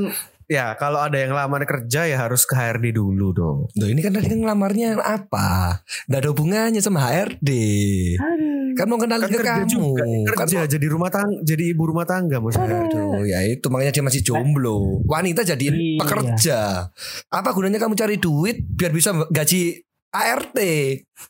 ya 0.47 0.75
kalau 0.75 0.99
ada 0.99 1.19
yang 1.19 1.31
lamar 1.31 1.63
kerja 1.63 2.07
ya 2.07 2.17
harus 2.19 2.43
ke 2.43 2.55
HRD 2.55 2.95
dulu 2.95 3.31
dong. 3.31 3.59
Loh 3.73 3.89
ini 3.89 4.01
kan 4.01 4.11
tadi 4.11 4.27
kan 4.27 4.39
ngelamarnya 4.41 4.97
apa? 4.97 5.83
Gak 6.07 6.21
ada 6.21 6.29
hubungannya 6.31 6.79
sama 6.79 7.03
HRD. 7.03 7.51
Kan 8.77 8.87
mau 8.87 9.01
kenalin 9.01 9.25
Kan 9.25 9.33
ke 9.33 9.39
kerja 9.41 9.55
kamu. 9.65 9.73
juga, 9.73 10.05
Kan 10.05 10.35
kerja 10.45 10.59
jadi 10.69 10.87
rumah 10.87 11.09
tangga, 11.09 11.41
jadi 11.41 11.65
ibu 11.73 11.83
rumah 11.87 12.05
tangga 12.05 12.37
maksudnya. 12.39 12.85
Aduh, 12.85 13.25
ya 13.25 13.41
itu 13.43 13.67
makanya 13.67 13.93
dia 13.93 14.05
masih 14.05 14.21
jomblo. 14.21 15.01
Wanita 15.03 15.41
jadi 15.43 15.67
Iya. 15.67 15.97
pekerja. 15.97 16.59
Apa 17.27 17.51
gunanya 17.51 17.81
kamu 17.81 17.97
cari 17.97 18.17
duit 18.17 18.61
biar 18.69 18.93
bisa 18.93 19.17
gaji 19.27 19.81
ART? 20.13 20.57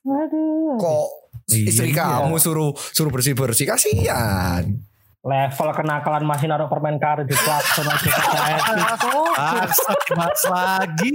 Aduh. 0.02 0.74
Kok 0.74 1.06
Iya. 1.46 1.70
istri 1.70 1.94
kamu 1.94 2.34
suruh 2.36 2.74
suruh 2.74 3.14
bersih 3.14 3.32
bersih 3.32 3.64
kasihan. 3.64 4.66
Level 5.26 5.68
kenakalan 5.74 6.22
masih 6.22 6.46
naruh 6.46 6.70
permen 6.70 7.02
karet 7.02 7.26
di 7.26 7.34
klakson 7.34 7.82
aja 7.82 8.10
kayak 8.14 8.60
gitu. 8.62 9.10
Paksa 9.34 9.92
dibahas 10.06 10.42
lagi. 10.46 11.14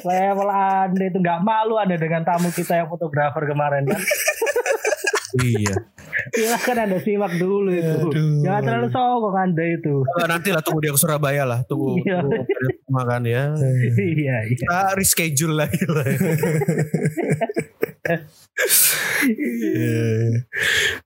Level 0.00 0.48
anda 0.48 1.04
itu 1.04 1.18
nggak 1.20 1.40
malu 1.44 1.76
anda 1.76 2.00
dengan 2.00 2.24
tamu 2.24 2.48
kita 2.48 2.80
yang 2.80 2.88
fotografer 2.88 3.44
kemarin 3.44 3.84
kan? 3.84 4.00
iya. 5.44 5.74
Silahkan 6.32 6.88
anda 6.88 6.98
simak 6.98 7.36
dulu 7.36 7.70
itu. 7.70 8.08
Aduh. 8.08 8.40
Jangan 8.40 8.60
terlalu 8.64 8.88
songong 8.88 9.36
anda 9.36 9.64
itu. 9.64 9.94
Nanti 10.24 10.48
lah 10.48 10.62
tunggu 10.64 10.80
dia 10.80 10.92
ke 10.92 11.00
Surabaya 11.00 11.44
lah. 11.44 11.60
Tunggu, 11.68 12.00
Iya. 12.00 12.24
tunggu 12.24 12.40
makan 12.88 13.22
ya. 13.28 13.52
iya 14.00 14.06
iya. 14.16 14.36
Kita 14.48 14.96
reschedule 14.96 15.60
lagi 15.60 15.84
lah. 15.84 16.08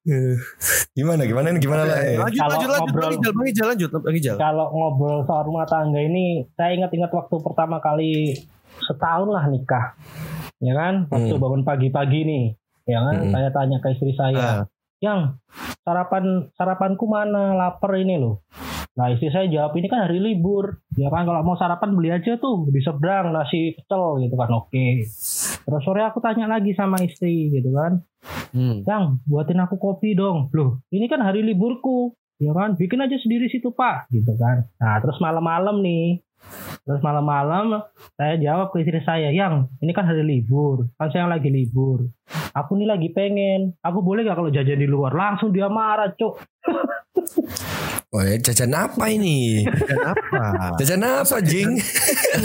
Eh, 0.05 0.35
gimana 0.93 1.25
gimana 1.25 1.47
ini 1.49 1.59
gimana 1.59 1.83
lah? 1.83 1.97
eh? 1.99 2.15
Lanjut, 2.15 2.37
Kalau 2.37 2.51
lanjut, 2.53 2.69
lanjut. 2.69 2.81
ngobrol- 2.87 3.35
Bang 3.35 3.49
Ijal, 3.49 3.67
lanjut. 3.69 3.89
Bang 3.91 4.15
Ijal. 4.15 4.37
Kalau 4.37 4.67
ngobrol 4.71 5.19
soal 5.25 5.43
rumah 5.45 5.65
tangga 5.65 5.99
ini, 5.99 6.27
saya 6.53 6.75
ingat-ingat 6.75 7.11
waktu 7.11 7.37
pertama 7.41 7.79
kali 7.79 8.37
setahun 8.81 9.29
lah 9.29 9.45
nikah, 9.47 9.95
ya 10.59 10.73
kan? 10.73 10.95
Waktu 11.09 11.33
Hmm. 11.33 11.43
bangun 11.43 11.63
pagi-pagi 11.63 12.21
nih, 12.23 12.45
ya 12.85 13.01
kan? 13.01 13.15
Hmm. 13.19 13.33
Saya 13.33 13.49
tanya 13.51 13.77
ke 13.79 13.89
istri 13.91 14.13
saya, 14.13 14.39
Ah. 14.39 14.65
yang 14.99 15.39
sarapan 15.81 16.25
sarapanku 16.53 17.05
mana? 17.05 17.55
Lapar 17.55 17.97
ini 17.97 18.17
loh. 18.17 18.45
Nah 18.95 19.11
istri 19.11 19.27
saya 19.35 19.51
jawab 19.51 19.75
ini 19.75 19.91
kan 19.91 20.07
hari 20.07 20.23
libur, 20.23 20.79
ya 20.95 21.11
kan? 21.11 21.27
Kalau 21.27 21.43
mau 21.43 21.59
sarapan 21.59 21.99
beli 21.99 22.15
aja 22.15 22.39
tuh 22.39 22.71
di 22.71 22.79
seberang 22.79 23.35
nasi 23.35 23.75
pecel 23.75 24.23
gitu 24.23 24.35
kan? 24.39 24.51
Oke. 24.55 25.03
Terus 25.67 25.83
sore 25.83 26.07
aku 26.07 26.23
tanya 26.23 26.47
lagi 26.47 26.71
sama 26.79 27.03
istri 27.03 27.51
gitu 27.51 27.75
kan, 27.75 28.07
Hmm. 28.55 28.87
yang 28.87 29.19
buatin 29.27 29.59
aku 29.67 29.83
kopi 29.83 30.15
dong. 30.15 30.47
Loh, 30.55 30.79
ini 30.95 31.11
kan 31.11 31.19
hari 31.19 31.43
liburku. 31.43 32.15
Ya 32.43 32.51
kan, 32.51 32.75
bikin 32.75 32.99
aja 32.99 33.15
sendiri 33.15 33.47
situ 33.47 33.71
pak, 33.71 34.11
gitu 34.11 34.35
kan. 34.35 34.67
Nah, 34.83 34.99
terus 34.99 35.23
malam-malam 35.23 35.79
nih, 35.87 36.19
terus 36.83 36.99
malam-malam 36.99 37.79
saya 38.19 38.35
jawab 38.43 38.75
ke 38.75 38.83
istri 38.83 38.99
saya, 39.07 39.31
yang 39.31 39.71
ini 39.79 39.95
kan 39.95 40.03
hari 40.03 40.27
libur, 40.27 40.91
kan 40.99 41.15
saya 41.15 41.31
lagi 41.31 41.47
libur. 41.47 42.11
Aku 42.57 42.79
nih 42.79 42.89
lagi 42.89 43.09
pengen, 43.13 43.77
aku 43.85 44.01
boleh 44.01 44.25
gak 44.25 44.39
kalau 44.41 44.51
jajan 44.51 44.81
di 44.81 44.89
luar? 44.89 45.13
Langsung 45.13 45.53
dia 45.53 45.69
marah, 45.69 46.11
cuk. 46.17 46.41
Oh, 48.15 48.23
ya, 48.23 48.39
jajan 48.39 48.71
apa 48.71 49.11
ini? 49.11 49.67
Dan 49.67 49.99
apa? 50.07 50.43
Jajan 50.79 51.03
apa, 51.03 51.43
Jing? 51.43 51.75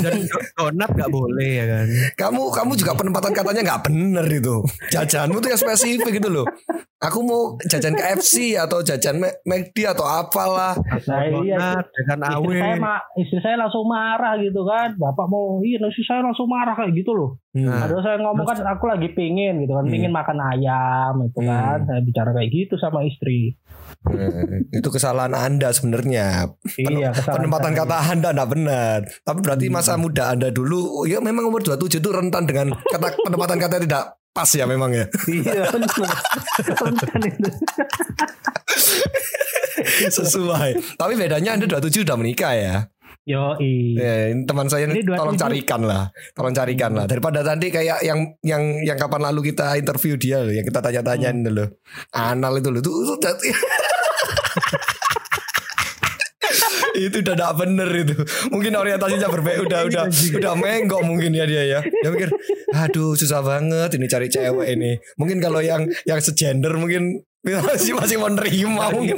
Dan 0.01 0.25
do- 0.25 0.45
donat 0.57 0.89
gak 0.97 1.13
boleh 1.13 1.61
ya 1.61 1.65
kan. 1.69 1.85
kamu 2.17 2.41
kamu 2.49 2.71
juga 2.73 2.97
penempatan 2.97 3.37
katanya 3.37 3.61
nggak 3.61 3.83
bener 3.85 4.25
itu. 4.33 4.65
Jajanmu 4.89 5.37
tuh 5.37 5.53
yang 5.53 5.61
spesifik 5.61 6.17
gitu 6.17 6.29
loh. 6.33 6.45
Aku 6.99 7.21
mau 7.21 7.53
jajan 7.69 7.93
KFC 7.93 8.57
atau 8.57 8.81
jajan 8.81 9.21
McD 9.45 9.87
atau 9.87 10.09
apalah. 10.09 10.73
Nah, 10.75 11.21
iya, 11.45 11.55
Donat, 11.55 11.85
dengan 11.93 12.17
istri 12.27 12.35
awe. 12.35 12.57
saya, 12.59 12.93
istri 13.15 13.39
saya 13.39 13.55
langsung 13.61 13.85
marah 13.85 14.33
gitu 14.41 14.61
kan. 14.65 14.97
Bapak 14.97 15.25
mau, 15.29 15.61
iya 15.61 15.77
istri 15.85 16.01
saya 16.01 16.25
langsung 16.25 16.49
marah 16.49 16.73
kayak 16.73 16.97
gitu 16.97 17.13
loh. 17.13 17.37
Hmm. 17.49 17.65
Aduh 17.65 17.97
saya 17.99 18.21
ngomong 18.21 18.45
kan 18.45 18.61
aku 18.61 18.85
lagi 18.85 19.09
pingin 19.09 19.57
gitu 19.59 19.73
kan, 19.73 19.81
Hmm. 19.81 19.89
pingin 19.89 20.13
makan 20.13 20.37
ayam 20.37 21.17
itu 21.25 21.39
kan. 21.41 21.81
Hmm. 21.81 21.87
Saya 21.89 22.01
bicara 22.01 22.29
kayak 22.29 22.49
gitu 22.49 22.77
sama 22.77 23.01
istri. 23.01 23.57
Eh, 24.05 24.69
itu 24.71 24.85
kesalahan 24.85 25.33
Anda 25.33 25.73
sebenarnya. 25.73 26.45
Iya, 26.77 27.09
Penempatan 27.11 27.73
saya. 27.73 27.79
kata 27.83 27.95
Anda 28.13 28.29
enggak 28.31 28.49
benar. 28.49 28.99
Tapi 29.19 29.39
berarti 29.41 29.65
Hmm. 29.65 29.75
masa 29.75 29.97
muda 29.97 30.29
Anda 30.29 30.49
dulu 30.49 31.03
ya 31.03 31.17
memang 31.19 31.49
umur 31.49 31.59
27 31.59 31.97
itu 31.97 32.09
rentan 32.09 32.45
dengan 32.45 32.69
kata 32.69 33.17
penempatan 33.25 33.57
kata 33.57 33.81
tidak 33.81 34.03
pas 34.29 34.49
ya 34.49 34.69
memang 34.69 34.93
ya. 34.93 35.09
Iya 35.25 35.73
benar. 35.73 35.89
Sesuai. 40.09 40.69
Tapi 40.95 41.13
bedanya 41.15 41.57
Anda 41.57 41.65
27 41.67 42.05
udah 42.05 42.13
menikah 42.13 42.53
ya. 42.53 42.75
Yo 43.29 43.53
Ya, 43.61 44.33
ini 44.33 44.41
teman 44.49 44.65
saya 44.65 44.89
Ini 44.89 45.05
tolong 45.05 45.37
27. 45.37 45.45
carikan 45.45 45.85
lah, 45.85 46.09
tolong 46.33 46.49
carikan 46.49 46.97
lah. 46.97 47.05
Daripada 47.05 47.45
tadi 47.45 47.69
kayak 47.69 48.01
yang 48.01 48.25
yang 48.41 48.81
yang 48.81 48.97
kapan 48.97 49.29
lalu 49.29 49.53
kita 49.53 49.77
interview 49.77 50.17
dia 50.17 50.41
loh, 50.41 50.49
yang 50.49 50.65
kita 50.65 50.81
tanya-tanyain 50.81 51.45
dulu. 51.45 51.69
Anal 52.09 52.57
itu 52.57 52.73
loh, 52.73 52.81
itu, 52.81 52.89
itu 52.89 53.13
udah 53.21 53.33
itu 57.05 57.21
udah 57.21 57.33
gak 57.37 57.53
bener 57.53 57.89
itu. 58.01 58.17
Mungkin 58.49 58.73
orientasinya 58.73 59.29
berbeda, 59.29 59.61
udah 59.61 59.85
udah 59.85 60.03
udah 60.09 60.53
menggok 60.57 61.05
mungkin 61.05 61.29
ya 61.37 61.45
dia 61.45 61.69
ya. 61.69 61.85
Dia 61.85 62.09
mikir, 62.09 62.33
aduh 62.73 63.13
susah 63.13 63.45
banget 63.45 63.93
ini 63.93 64.09
cari 64.09 64.25
cewek 64.25 64.73
ini. 64.73 64.97
Mungkin 65.21 65.37
kalau 65.37 65.61
yang 65.61 65.85
yang 66.09 66.17
segender 66.17 66.73
mungkin 66.81 67.28
masih 67.71 67.95
masih 67.95 68.15
mau 68.19 68.27
nerima 68.27 68.91
mungkin. 68.91 69.15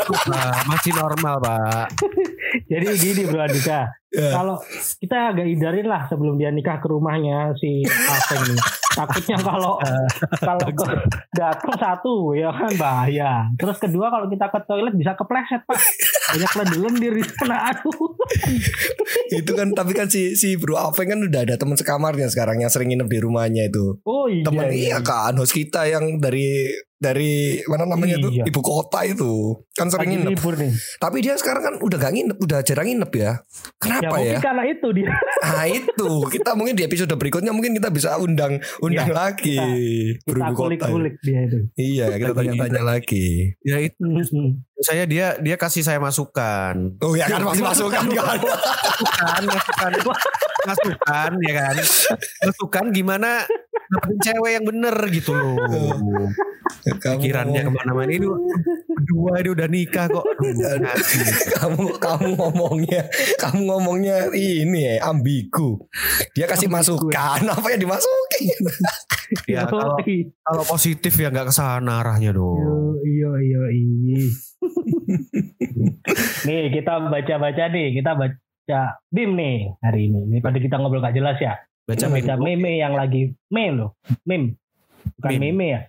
Masih 0.70 0.94
normal 0.94 1.42
pak. 1.42 1.90
Jadi 2.72 2.86
gini 3.00 3.22
Bro 3.26 3.42
Andika. 3.42 3.88
Ya. 4.12 4.36
Kalau 4.36 4.60
kita 5.00 5.32
agak 5.32 5.48
hindarin 5.48 5.88
lah 5.88 6.04
sebelum 6.12 6.36
dia 6.36 6.52
nikah 6.52 6.84
ke 6.84 6.88
rumahnya 6.92 7.56
si 7.56 7.80
Afeng 7.88 8.44
nih. 8.44 8.60
Takutnya 8.92 9.40
kalau 9.40 9.80
kalau 10.52 10.68
ke- 10.68 11.00
datang 11.32 11.76
satu 11.80 12.36
ya 12.36 12.52
kan 12.52 12.72
bahaya. 12.76 13.48
Terus 13.56 13.80
kedua 13.80 14.12
kalau 14.12 14.28
kita 14.28 14.52
ke 14.52 14.60
toilet 14.68 14.94
bisa 15.00 15.16
kepleset 15.16 15.64
pak. 15.64 15.80
Banyak 16.36 16.52
lendir-lendir 16.60 17.14
di 17.18 17.24
sana. 17.24 17.72
Aduh. 17.72 18.14
itu 19.32 19.52
kan 19.56 19.72
tapi 19.72 19.96
kan 19.96 20.12
si 20.12 20.36
si 20.36 20.60
Bro 20.60 20.76
Aveng 20.76 21.16
kan 21.16 21.20
udah 21.24 21.42
ada 21.48 21.56
teman 21.56 21.80
sekamarnya 21.80 22.28
sekarang 22.28 22.60
yang 22.60 22.70
sering 22.70 22.92
nginep 22.92 23.08
di 23.08 23.20
rumahnya 23.24 23.64
itu. 23.72 23.98
Oh 24.04 24.28
iya. 24.28 24.44
Temen 24.44 24.68
iya. 24.76 25.00
iya 25.00 25.00
kan 25.00 25.40
host 25.40 25.56
kita 25.56 25.88
yang 25.88 26.20
dari 26.20 26.68
dari 27.02 27.34
mana 27.66 27.90
namanya 27.90 28.16
tuh 28.16 28.30
Iya. 28.30 28.46
ibu 28.46 28.62
kota 28.62 29.02
itu 29.02 29.58
kan 29.74 29.90
sering 29.90 30.06
Lagi 30.08 30.18
nginep. 30.22 30.32
libur 30.32 30.54
nih. 30.54 30.70
Tapi 30.96 31.18
dia 31.20 31.34
sekarang 31.34 31.64
kan 31.64 31.74
udah 31.78 31.98
gak 31.98 32.14
nginep, 32.14 32.38
udah 32.38 32.60
jarang 32.62 32.86
nginep 32.86 33.12
ya. 33.12 33.22
Ya 33.22 33.34
Kenapa 33.76 34.14
mungkin 34.14 34.30
ya? 34.30 34.40
karena 34.40 34.64
itu 34.68 34.88
dia. 34.94 35.10
Nah 35.42 35.66
itu 35.66 36.10
kita 36.30 36.52
mungkin 36.54 36.74
di 36.76 36.84
episode 36.84 37.10
berikutnya 37.12 37.50
mungkin 37.50 37.74
kita 37.74 37.90
bisa 37.90 38.16
undang 38.16 38.54
undang 38.80 39.10
Iya, 39.10 39.18
lagi 39.18 39.58
Kita 40.16 40.30
beribu 40.30 40.54
kota. 40.54 40.62
kulik-kulik 40.62 41.16
dia 41.20 41.40
itu. 41.44 41.58
Iya 41.76 42.06
kita 42.16 42.32
tanya-tanya 42.32 42.82
lagi. 42.86 43.58
Ya 43.62 43.78
itu 43.80 43.98
Hmm. 43.98 44.62
saya 44.80 45.04
dia 45.04 45.38
dia 45.38 45.56
kasih 45.56 45.82
saya 45.82 45.98
masukan. 45.98 46.98
Oh 47.00 47.14
ya 47.14 47.26
kan 47.26 47.42
masih 47.44 47.62
masukan 47.64 48.06
kan. 48.08 48.38
Masukan, 48.38 49.42
masukan, 49.44 49.92
masukan 50.64 51.32
ya 51.42 51.54
kan. 51.56 51.76
Masukan 52.44 52.86
gimana 52.92 53.46
dapetin 53.92 54.18
cewek 54.24 54.52
yang 54.56 54.66
bener 54.66 54.96
gitu 55.12 55.32
loh. 55.36 55.60
Pikirannya 56.82 57.68
ke 57.68 57.72
mana-mana 57.72 58.08
ini 58.08 58.26
berdua 58.88 59.44
ini 59.44 59.50
udah 59.52 59.68
nikah 59.68 60.06
kok. 60.08 60.26
Aduh, 60.40 60.96
kamu 61.60 61.84
kamu 62.00 62.28
ngomongnya 62.40 63.02
kamu 63.38 63.60
ngomongnya 63.68 64.18
ini 64.32 64.80
ya 64.88 65.12
ambigu. 65.12 65.84
Dia 66.32 66.48
kasih 66.48 66.72
masukan 66.72 67.44
apa 67.44 67.68
yang 67.76 67.82
dimasukin? 67.84 68.62
Ya 69.48 69.64
kalau 69.64 69.96
kalau 70.44 70.64
positif 70.68 71.16
ya 71.16 71.32
nggak 71.32 71.48
ke 71.48 71.54
sana 71.56 72.04
arahnya 72.04 72.36
dong. 72.36 73.00
Iya 73.00 73.32
iya 73.40 73.64
iya. 73.72 74.28
nih 76.52 76.68
kita 76.76 77.08
baca-baca 77.08 77.64
nih, 77.72 77.96
kita 77.96 78.12
baca 78.20 78.80
BIM 79.08 79.32
nih 79.40 79.72
hari 79.80 80.12
ini. 80.12 80.36
Daripada 80.36 80.60
kita 80.60 80.76
ngobrol 80.84 81.00
gak 81.00 81.16
jelas 81.16 81.40
ya. 81.40 81.56
Baca 81.92 82.08
meme. 82.08 82.36
meme 82.40 82.72
yang 82.80 82.96
lagi 82.96 83.36
meme 83.52 83.76
loh. 83.76 84.00
Meme. 84.24 84.56
Bukan 85.20 85.32
Meme. 85.36 85.52
meme 85.52 85.66
ya. 85.68 85.82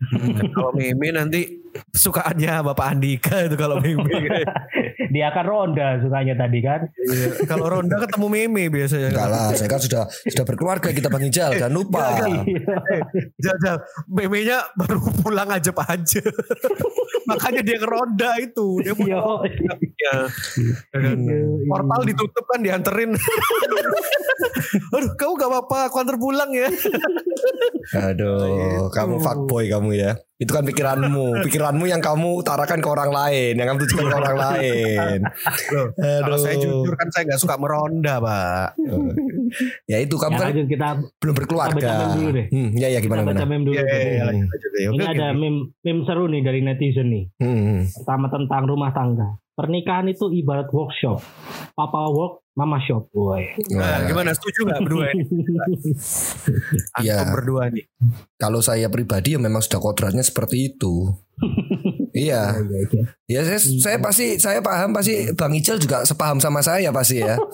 kalau 0.56 0.72
meme 0.74 1.08
nanti 1.14 1.61
sukaannya 1.92 2.52
Bapak 2.72 2.86
Andika 2.96 3.36
itu 3.44 3.56
kalau 3.56 3.80
meme. 3.80 4.08
Dia 5.12 5.28
akan 5.28 5.44
ronda 5.44 6.00
sukanya 6.00 6.34
tadi 6.36 6.58
kan. 6.64 6.80
Iya. 6.88 7.44
kalau 7.44 7.68
Ronda 7.68 8.00
ketemu 8.00 8.26
meme 8.32 8.64
biasanya. 8.72 9.12
Enggak 9.12 9.28
lah, 9.28 9.46
saya 9.52 9.68
kan 9.68 9.80
sudah 9.80 10.02
sudah 10.08 10.44
berkeluarga 10.48 10.88
kita 10.88 11.12
Bang 11.12 11.24
Ijal, 11.26 11.52
jangan 11.56 11.74
lupa. 11.74 12.16
Iya. 12.16 12.40
Jal, 13.36 13.56
jal. 13.60 13.76
Meme-nya 14.08 14.72
baru 14.72 14.98
pulang 15.20 15.48
aja 15.52 15.68
Pak 15.68 15.88
aja. 15.92 16.22
Makanya 17.30 17.62
dia 17.62 17.76
ke 17.78 17.86
Ronda 17.86 18.30
itu. 18.40 18.80
Dia 18.82 18.94
punya. 18.96 19.20
Ya 20.00 20.16
kan? 20.96 21.18
Portal 21.68 22.02
ditutup 22.08 22.44
kan 22.48 22.60
dianterin. 22.64 23.10
Aduh, 24.96 25.12
kamu 25.16 25.32
gak 25.36 25.50
apa-apa, 25.50 25.78
aku 25.88 25.96
antar 26.00 26.16
pulang 26.16 26.50
ya. 26.52 26.68
Aduh, 28.10 28.88
kamu 28.92 29.20
fuckboy 29.20 29.68
kamu 29.68 29.96
ya. 29.96 30.12
Itu 30.42 30.50
kan 30.50 30.64
pikiranmu, 30.64 31.38
pikiranmu 31.40 31.86
yang 31.86 31.98
kamu 31.98 32.36
utarakan 32.36 32.78
ke 32.78 32.88
orang 32.88 33.08
lain, 33.08 33.52
yang 33.54 33.68
kamu 33.68 33.78
tujukan 33.80 34.04
ke 34.04 34.16
orang 34.16 34.36
lain. 34.36 35.18
Loh, 35.70 35.86
kalau 35.94 36.36
saya 36.36 36.56
jujur 36.56 36.92
kan 36.92 37.08
saya 37.08 37.22
gak 37.28 37.38
suka 37.38 37.54
meronda, 37.56 38.18
Pak. 38.18 38.68
Ya 39.86 39.98
itu 39.98 40.16
kamu 40.16 40.32
Ya, 40.32 40.40
kan 40.40 40.48
lanjut 40.50 40.66
kita 40.66 40.88
belum 41.16 41.34
berkeluarga. 41.36 41.76
kita 41.76 41.86
baca 41.86 42.02
meme 42.02 42.16
dulu 42.16 42.30
deh. 42.32 42.46
Hmm, 42.48 42.68
ya 42.74 42.88
ya 42.88 42.98
kita 42.98 43.06
gimana 43.06 43.22
baca 43.22 43.32
gimana. 43.36 43.46
meme 43.46 43.62
dulu. 43.62 43.74
Iya, 43.74 43.84
iya, 43.84 43.94
iya, 43.94 44.10
Hmm. 44.12 44.28
lanjut. 44.28 44.48
Oke, 44.52 44.80
Ini 44.90 45.04
ada 45.06 45.26
meme 45.32 45.48
meme 45.78 46.00
seru 46.02 46.24
nih 46.26 46.42
dari 46.42 46.60
netizen 46.60 47.06
nih. 47.06 47.24
Hmm. 47.38 47.78
Pertama 47.86 48.26
tentang 48.28 48.62
rumah 48.64 48.90
tangga. 48.90 49.28
Pernikahan 49.52 50.08
itu 50.08 50.32
ibarat 50.32 50.66
workshop. 50.66 51.20
Papa 51.72 52.08
work, 52.08 52.40
mama 52.52 52.76
shop. 52.78 53.08
Boy. 53.08 53.44
Nah, 53.70 54.04
gimana 54.04 54.32
setuju 54.32 54.68
gak 54.68 54.80
berdua 54.82 55.06
ini? 55.10 55.24
Iya. 57.00 57.24
Antum 57.24 57.32
berdua 57.34 57.62
nih. 57.68 57.84
Kalau 58.36 58.60
saya 58.60 58.88
pribadi 58.88 59.34
ya 59.34 59.40
memang 59.40 59.60
sudah 59.60 59.78
kodratnya 59.78 60.20
seperti 60.20 60.74
itu. 60.74 61.08
iya. 62.14 62.52
Ya 63.26 63.40
saya, 63.42 63.58
saya 63.58 63.98
pasti 63.98 64.36
saya 64.36 64.60
paham 64.60 64.92
pasti 64.92 65.32
Bang 65.32 65.52
Ijal 65.52 65.76
juga 65.76 66.04
sepaham 66.04 66.38
sama 66.38 66.60
saya 66.60 66.92
pasti 66.92 67.20
ya. 67.20 67.36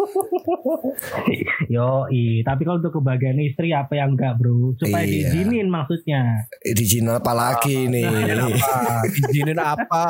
Yo, 1.69 2.09
tapi 2.43 2.63
kalau 2.65 2.81
untuk 2.81 2.97
kebahagiaan 2.97 3.39
istri 3.39 3.71
apa 3.71 3.93
yang 3.93 4.17
enggak, 4.17 4.41
Bro? 4.41 4.73
Supaya 4.81 5.05
Iya. 5.05 5.31
diizinin 5.31 5.69
maksudnya. 5.69 6.49
Dijinin 6.65 7.13
apa 7.13 7.33
lagi 7.37 7.85
nih? 7.87 8.09
Apa? 8.09 9.05
Izinin 9.05 9.61
apa? 9.61 10.05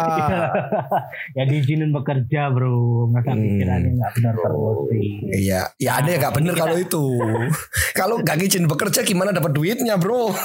ya 1.37 1.43
diizinin 1.45 1.91
bekerja, 1.91 2.55
Bro. 2.55 3.11
Masa 3.11 3.35
Hmm. 3.35 3.43
pikirannya 3.43 3.91
enggak 3.99 4.13
benar 4.15 4.35
terus. 4.39 4.78
Iya, 5.29 5.73
ya 5.77 5.91
ada 5.99 6.09
yang 6.09 6.21
nggak 6.23 6.37
bener 6.39 6.55
kalau 6.55 6.77
itu. 6.79 7.05
kalau 7.99 8.15
nggak 8.23 8.37
ngizin 8.39 8.67
bekerja 8.69 9.03
gimana 9.03 9.31
dapat 9.35 9.53
duitnya, 9.55 9.97
bro? 9.99 10.31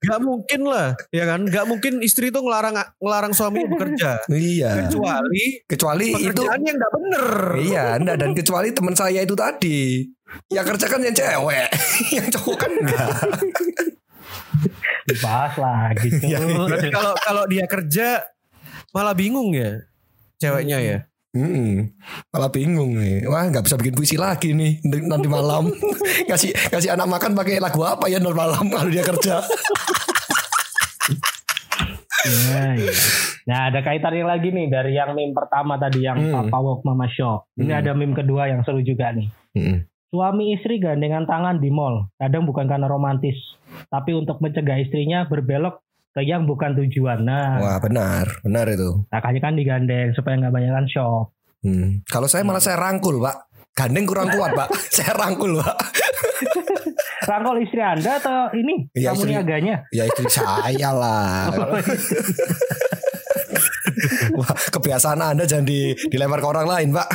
Gak 0.00 0.16
mungkin 0.24 0.64
lah, 0.64 0.96
ya 1.12 1.28
kan? 1.28 1.44
Gak 1.44 1.68
mungkin 1.68 2.00
istri 2.00 2.32
itu 2.32 2.40
ngelarang 2.40 2.72
ngelarang 2.98 3.36
suaminya 3.36 3.68
bekerja. 3.68 4.24
iya. 4.32 4.88
Kecuali 4.88 5.60
Kecuali 5.68 6.06
itu, 6.16 6.16
pekerjaan 6.40 6.60
yang 6.64 6.76
gak 6.80 6.92
bener. 6.96 7.24
iya, 7.60 7.84
enggak 8.00 8.16
dan 8.16 8.30
kecuali 8.32 8.72
teman 8.72 8.96
saya 8.96 9.20
itu 9.20 9.36
tadi. 9.36 10.02
Yang 10.48 10.66
kerja 10.74 10.86
kan 10.88 11.00
yang 11.04 11.14
cewek, 11.14 11.68
yang 12.16 12.26
cowok 12.32 12.56
kan 12.58 12.70
enggak. 12.80 13.08
Dibahas 15.04 15.54
lah 15.60 15.92
gitu. 16.00 16.24
Iya, 16.26 16.38
Berarti 16.48 16.88
kalau 16.90 17.12
kalau 17.20 17.44
dia 17.44 17.64
kerja 17.68 18.24
malah 18.96 19.14
bingung 19.14 19.52
ya 19.52 19.84
ceweknya 20.40 20.78
ya. 20.80 20.98
Hmm, 21.30 21.94
malah 22.34 22.50
bingung 22.50 22.98
nih. 22.98 23.22
Wah, 23.30 23.46
nggak 23.46 23.62
bisa 23.62 23.78
bikin 23.78 23.94
puisi 23.94 24.18
lagi 24.18 24.50
nih 24.50 24.82
nanti 25.06 25.30
malam. 25.30 25.70
kasih 26.30 26.50
kasih 26.50 26.90
anak 26.90 27.06
makan 27.06 27.38
pakai 27.38 27.62
lagu 27.62 27.86
apa 27.86 28.10
ya 28.10 28.18
nanti 28.18 28.34
malam 28.34 28.66
kalau 28.66 28.90
dia 28.90 29.06
kerja. 29.06 29.38
Iya, 32.20 32.62
iya. 32.76 32.92
Nah, 33.48 33.60
ada 33.72 33.80
kaitannya 33.80 34.26
lagi 34.26 34.52
nih 34.52 34.68
dari 34.68 34.92
yang 34.92 35.16
meme 35.16 35.32
pertama 35.32 35.80
tadi 35.80 36.04
yang 36.04 36.20
Hmm. 36.20 36.50
Papa 36.50 36.58
Walk 36.60 36.84
Mama 36.84 37.08
Shop. 37.08 37.48
Ini 37.56 37.72
Hmm. 37.72 37.80
ada 37.80 37.90
meme 37.96 38.12
kedua 38.12 38.50
yang 38.50 38.60
seru 38.60 38.84
juga 38.84 39.14
nih. 39.14 39.30
Hmm. 39.56 39.88
Suami 40.10 40.52
istri 40.52 40.82
gandengan 40.82 41.24
tangan 41.24 41.62
di 41.62 41.70
mall. 41.70 42.10
Kadang 42.18 42.44
bukan 42.44 42.66
karena 42.66 42.90
romantis, 42.90 43.38
tapi 43.88 44.12
untuk 44.12 44.42
mencegah 44.42 44.82
istrinya 44.82 45.24
berbelok 45.24 45.80
ke 46.10 46.20
yang 46.22 46.42
bukan 46.42 46.74
tujuan. 46.74 47.22
Nah, 47.22 47.62
Wah, 47.62 47.78
benar, 47.78 48.26
benar 48.42 48.66
itu. 48.66 49.06
makanya 49.08 49.40
kan 49.40 49.54
digandeng 49.54 50.10
supaya 50.10 50.34
nggak 50.36 50.50
banyakan 50.52 50.86
shop. 50.90 51.30
Hmm. 51.62 52.02
Kalau 52.08 52.26
saya 52.26 52.42
malah 52.42 52.58
saya 52.58 52.80
rangkul, 52.80 53.20
Pak. 53.20 53.36
Gandeng 53.70 54.08
kurang 54.08 54.28
kuat, 54.32 54.50
Pak. 54.52 54.68
saya 54.96 55.14
rangkul, 55.14 55.60
Pak. 55.60 55.76
Rangkul 57.20 57.62
istri 57.62 57.78
Anda 57.78 58.18
atau 58.18 58.50
ini 58.56 58.90
Iya, 58.92 59.12
kamu 59.12 59.22
istri. 59.22 59.30
niaganya? 59.30 59.74
Ya 59.94 60.02
istri 60.04 60.26
saya 60.26 60.90
lah. 60.90 61.52
Wah, 64.38 64.50
kebiasaan 64.72 65.20
Anda 65.20 65.44
jangan 65.44 65.66
di, 65.68 65.94
dilempar 66.08 66.40
ke 66.40 66.48
orang 66.48 66.66
lain, 66.66 66.88
Pak. 66.90 67.08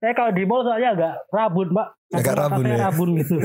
Saya 0.00 0.12
kalau 0.16 0.32
di 0.32 0.42
mall 0.48 0.64
soalnya 0.64 0.96
agak 0.96 1.14
rabun, 1.28 1.68
Mbak. 1.70 1.88
Agak 2.16 2.34
rabun 2.34 2.64
ya? 2.66 2.76
Rabun 2.88 3.08
gitu. 3.20 3.36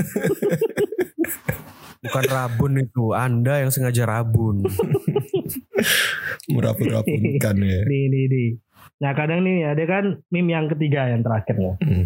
Bukan 2.06 2.24
rabun 2.30 2.74
itu, 2.78 3.06
Anda 3.12 3.66
yang 3.66 3.74
sengaja 3.74 4.06
rabun. 4.06 4.62
Merabun-rabunkan 6.54 7.56
ya. 7.58 7.80
Nih, 7.86 8.04
nih, 8.08 8.24
nih. 8.30 8.50
Nah 9.02 9.12
kadang 9.12 9.44
nih 9.44 9.66
ada 9.66 9.84
kan 9.84 10.06
meme 10.30 10.54
yang 10.54 10.70
ketiga 10.70 11.10
yang 11.10 11.26
terakhir 11.26 11.58
nih. 11.58 11.76
Hmm. 11.82 12.06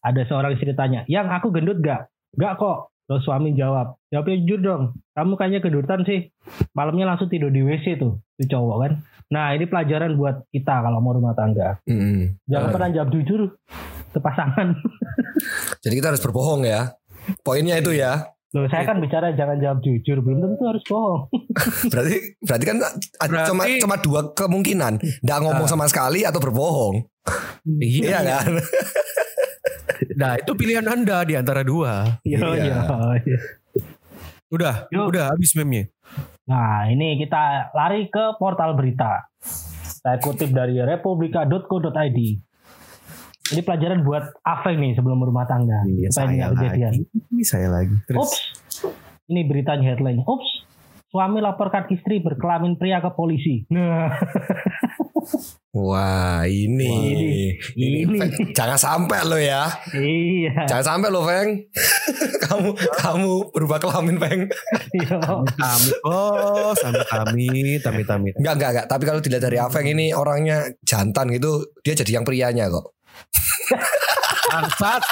Ada 0.00 0.24
seorang 0.30 0.54
istri 0.54 0.72
tanya, 0.72 1.02
yang 1.10 1.28
aku 1.28 1.50
gendut 1.50 1.82
gak? 1.82 2.08
Gak 2.38 2.56
kok. 2.56 2.94
Terus 3.04 3.26
suami 3.26 3.58
jawab, 3.58 3.98
jawabnya 4.06 4.38
jujur 4.38 4.60
dong. 4.62 4.82
Kamu 5.18 5.34
kayaknya 5.34 5.60
gendutan 5.60 6.06
sih. 6.06 6.30
Malamnya 6.78 7.10
langsung 7.10 7.26
tidur 7.26 7.50
di 7.50 7.58
WC 7.58 7.98
tuh. 7.98 8.22
Itu 8.38 8.54
cowok 8.54 8.76
kan. 8.86 8.92
Nah 9.34 9.50
ini 9.50 9.66
pelajaran 9.66 10.14
buat 10.14 10.46
kita 10.54 10.78
kalau 10.78 11.02
mau 11.02 11.10
rumah 11.10 11.34
tangga. 11.34 11.82
Hmm. 11.90 12.38
Jangan 12.46 12.70
Eh, 12.70 12.74
pernah 12.78 12.90
jawab 12.94 13.10
jujur 13.10 13.40
ke 14.14 14.18
pasangan. 14.22 14.78
Jadi 15.82 15.94
kita 15.98 16.14
harus 16.14 16.22
berbohong 16.22 16.62
ya. 16.62 16.94
Poinnya 17.42 17.82
itu 17.82 17.90
ya. 17.90 18.30
Loh 18.50 18.66
saya 18.66 18.82
kan 18.82 18.98
bicara 18.98 19.30
jangan 19.32 19.56
jawab 19.56 19.78
jujur. 19.78 20.18
Belum 20.18 20.42
tentu 20.42 20.64
harus 20.66 20.82
bohong. 20.82 21.30
Berarti 21.86 22.16
berarti 22.40 22.64
kan 22.66 22.76
ada 22.82 22.90
Berarti- 23.22 23.48
cuma 23.48 23.62
cuma 23.78 23.96
dua 23.96 24.20
kemungkinan. 24.32 24.92
Nggak 25.22 25.38
ngomong 25.40 25.66
Ah. 25.66 25.70
sama 25.70 25.86
sekali 25.86 26.26
atau 26.26 26.38
berbohong. 26.38 26.98
Iya 27.78 28.18
kan? 28.20 28.58
Nah, 30.16 30.32
itu 30.34 30.52
pilihan 30.52 30.82
Anda 30.82 31.22
di 31.22 31.38
antara 31.38 31.62
dua. 31.62 32.18
Yo, 32.24 32.40
Iya. 32.52 32.82
yo. 33.22 33.36
Udah, 34.50 34.90
Yuk. 34.90 35.14
udah 35.14 35.30
habis 35.30 35.54
meme-nya. 35.54 35.86
Nah, 36.44 36.90
ini 36.90 37.14
kita 37.16 37.70
lari 37.70 38.10
ke 38.10 38.34
portal 38.34 38.74
berita. 38.74 39.30
Saya 40.02 40.18
kutip 40.18 40.50
dari 40.50 40.74
republika.co.id. 40.76 42.18
Ini 43.50 43.60
pelajaran 43.66 44.00
buat 44.06 44.24
Afeng 44.46 44.78
nih 44.78 44.92
sebelum 44.94 45.18
berumah 45.18 45.46
tangga. 45.46 45.82
Iya, 45.86 46.08
Supaya 46.14 46.26
saya 46.30 46.46
kejadian. 46.54 46.92
lagi. 46.94 47.04
Ini 47.30 47.42
saya 47.42 47.68
lagi. 47.68 47.96
Terus. 48.06 48.20
Ups. 48.22 48.38
Ini 49.30 49.40
beritanya 49.46 49.84
headline. 49.90 50.22
Ups. 50.26 50.48
Suami 51.10 51.42
laporkan 51.42 51.90
istri 51.90 52.22
berkelamin 52.22 52.78
pria 52.78 53.02
ke 53.02 53.10
polisi. 53.18 53.66
Nah, 53.74 54.14
Wah 55.70 56.42
ini, 56.50 56.90
Ini. 57.78 58.02
Feng, 58.18 58.30
jangan 58.50 58.74
sampai 58.74 59.22
lo 59.22 59.38
ya, 59.38 59.70
iya. 59.94 60.66
jangan 60.66 60.98
sampai 60.98 61.08
lo 61.14 61.22
Feng, 61.22 61.62
kamu 62.50 62.74
kamu 62.74 63.30
berubah 63.54 63.78
kelamin 63.78 64.18
Feng. 64.18 64.40
Iya. 64.98 65.18
Kami, 65.22 65.90
oh, 66.10 66.74
sama 66.74 67.06
kami, 67.06 67.78
tami 67.78 68.02
tami. 68.02 68.34
Enggak 68.34 68.54
enggak 68.58 68.70
enggak, 68.74 68.86
tapi 68.90 69.02
kalau 69.06 69.20
dilihat 69.22 69.46
dari 69.46 69.58
Afeng 69.62 69.86
ini 69.86 70.10
orangnya 70.10 70.74
jantan 70.82 71.30
gitu, 71.30 71.62
dia 71.86 71.94
jadi 71.94 72.18
yang 72.18 72.26
prianya 72.26 72.66
kok. 72.66 72.90
Bangsat. 74.50 75.02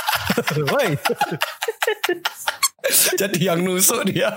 Woi, 0.66 0.98
jadi 3.14 3.38
yang 3.40 3.62
nusuk 3.62 4.02
dia. 4.06 4.34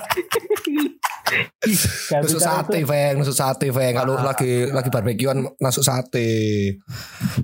Nusuk 2.21 2.41
sate. 2.41 2.83
Feng, 2.83 3.21
nusuk 3.21 3.33
sate, 3.33 3.69
Feng. 3.69 3.93
Kalau 3.93 4.19
lagi 4.19 4.67
lagi 4.67 4.89
barbekyuan 4.89 5.45
masuk 5.57 5.81
sate. 5.81 6.29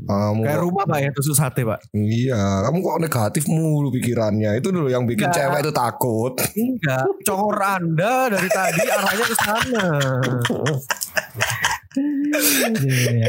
Kamu 0.06 0.42
kayak 0.44 0.58
kok- 0.58 0.63
rumah 0.63 0.84
Pak 0.86 1.00
ya 1.02 1.10
tusuk 1.13 1.34
sate, 1.34 1.62
Pak. 1.63 1.80
Iya, 1.94 2.66
kamu 2.68 2.78
kok 2.82 2.98
negatif 3.00 3.44
mulu 3.48 3.90
pikirannya. 3.94 4.58
Itu 4.60 4.70
dulu 4.74 4.90
yang 4.90 5.06
bikin 5.06 5.30
Enggak. 5.30 5.38
cewek 5.50 5.60
itu 5.63 5.72
takut. 5.72 6.34
Enggak, 6.54 7.06
congor 7.24 7.58
Anda 7.58 8.13
dari 8.34 8.50
tadi 8.50 8.84
arahnya 8.86 9.26
ke 9.26 9.36
sana. 9.38 9.86
Iya. 11.98 13.26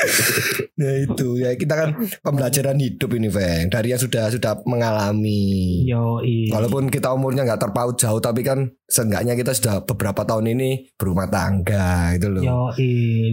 Ya 0.80 0.96
itu 1.04 1.36
ya 1.36 1.52
kita 1.60 1.76
kan 1.76 1.88
pembelajaran 2.24 2.80
hidup 2.80 3.12
ini, 3.12 3.28
Feng. 3.28 3.68
Dari 3.68 3.92
yang 3.92 4.00
sudah 4.00 4.32
sudah 4.32 4.64
mengalami. 4.64 5.84
Yo, 5.84 6.24
Walaupun 6.56 6.88
kita 6.88 7.12
umurnya 7.12 7.44
nggak 7.44 7.68
terpaut 7.68 8.00
jauh, 8.00 8.16
tapi 8.16 8.40
kan 8.40 8.64
seenggaknya 8.88 9.36
kita 9.36 9.52
sudah 9.52 9.84
beberapa 9.84 10.24
tahun 10.24 10.56
ini 10.56 10.96
berumah 10.96 11.28
tangga 11.28 12.16
gitu 12.16 12.32
loh. 12.32 12.40
Yo, 12.40 12.60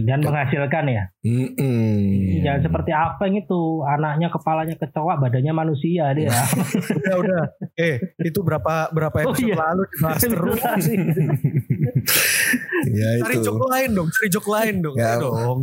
dan 0.04 0.20
menghasilkan 0.20 0.84
ya. 0.92 1.08
Mm-mm. 1.24 2.44
Jangan 2.44 2.60
seperti 2.68 2.92
apa 2.92 3.24
itu 3.32 3.60
anaknya 3.88 4.28
kepalanya 4.28 4.76
kecoa 4.76 5.16
badannya 5.16 5.52
manusia 5.56 6.12
dia. 6.12 6.28
udah, 6.28 7.16
udah. 7.24 7.42
Eh, 7.80 7.96
itu 8.28 8.44
berapa 8.44 8.92
berapa 8.92 9.24
Oh, 9.24 9.32
episode 9.32 9.48
iya. 9.48 9.56
lalu 9.56 9.82
dibahas 9.88 10.20
terus. 10.36 10.60
ya 12.98 13.08
Cari 13.22 13.34
itu. 13.38 13.44
jok 13.44 13.62
lain 13.66 13.90
dong, 13.92 14.08
cari 14.08 14.28
jok 14.28 14.46
lain 14.46 14.74
dong. 14.80 14.96
Ya. 14.96 15.14
Dong. 15.18 15.58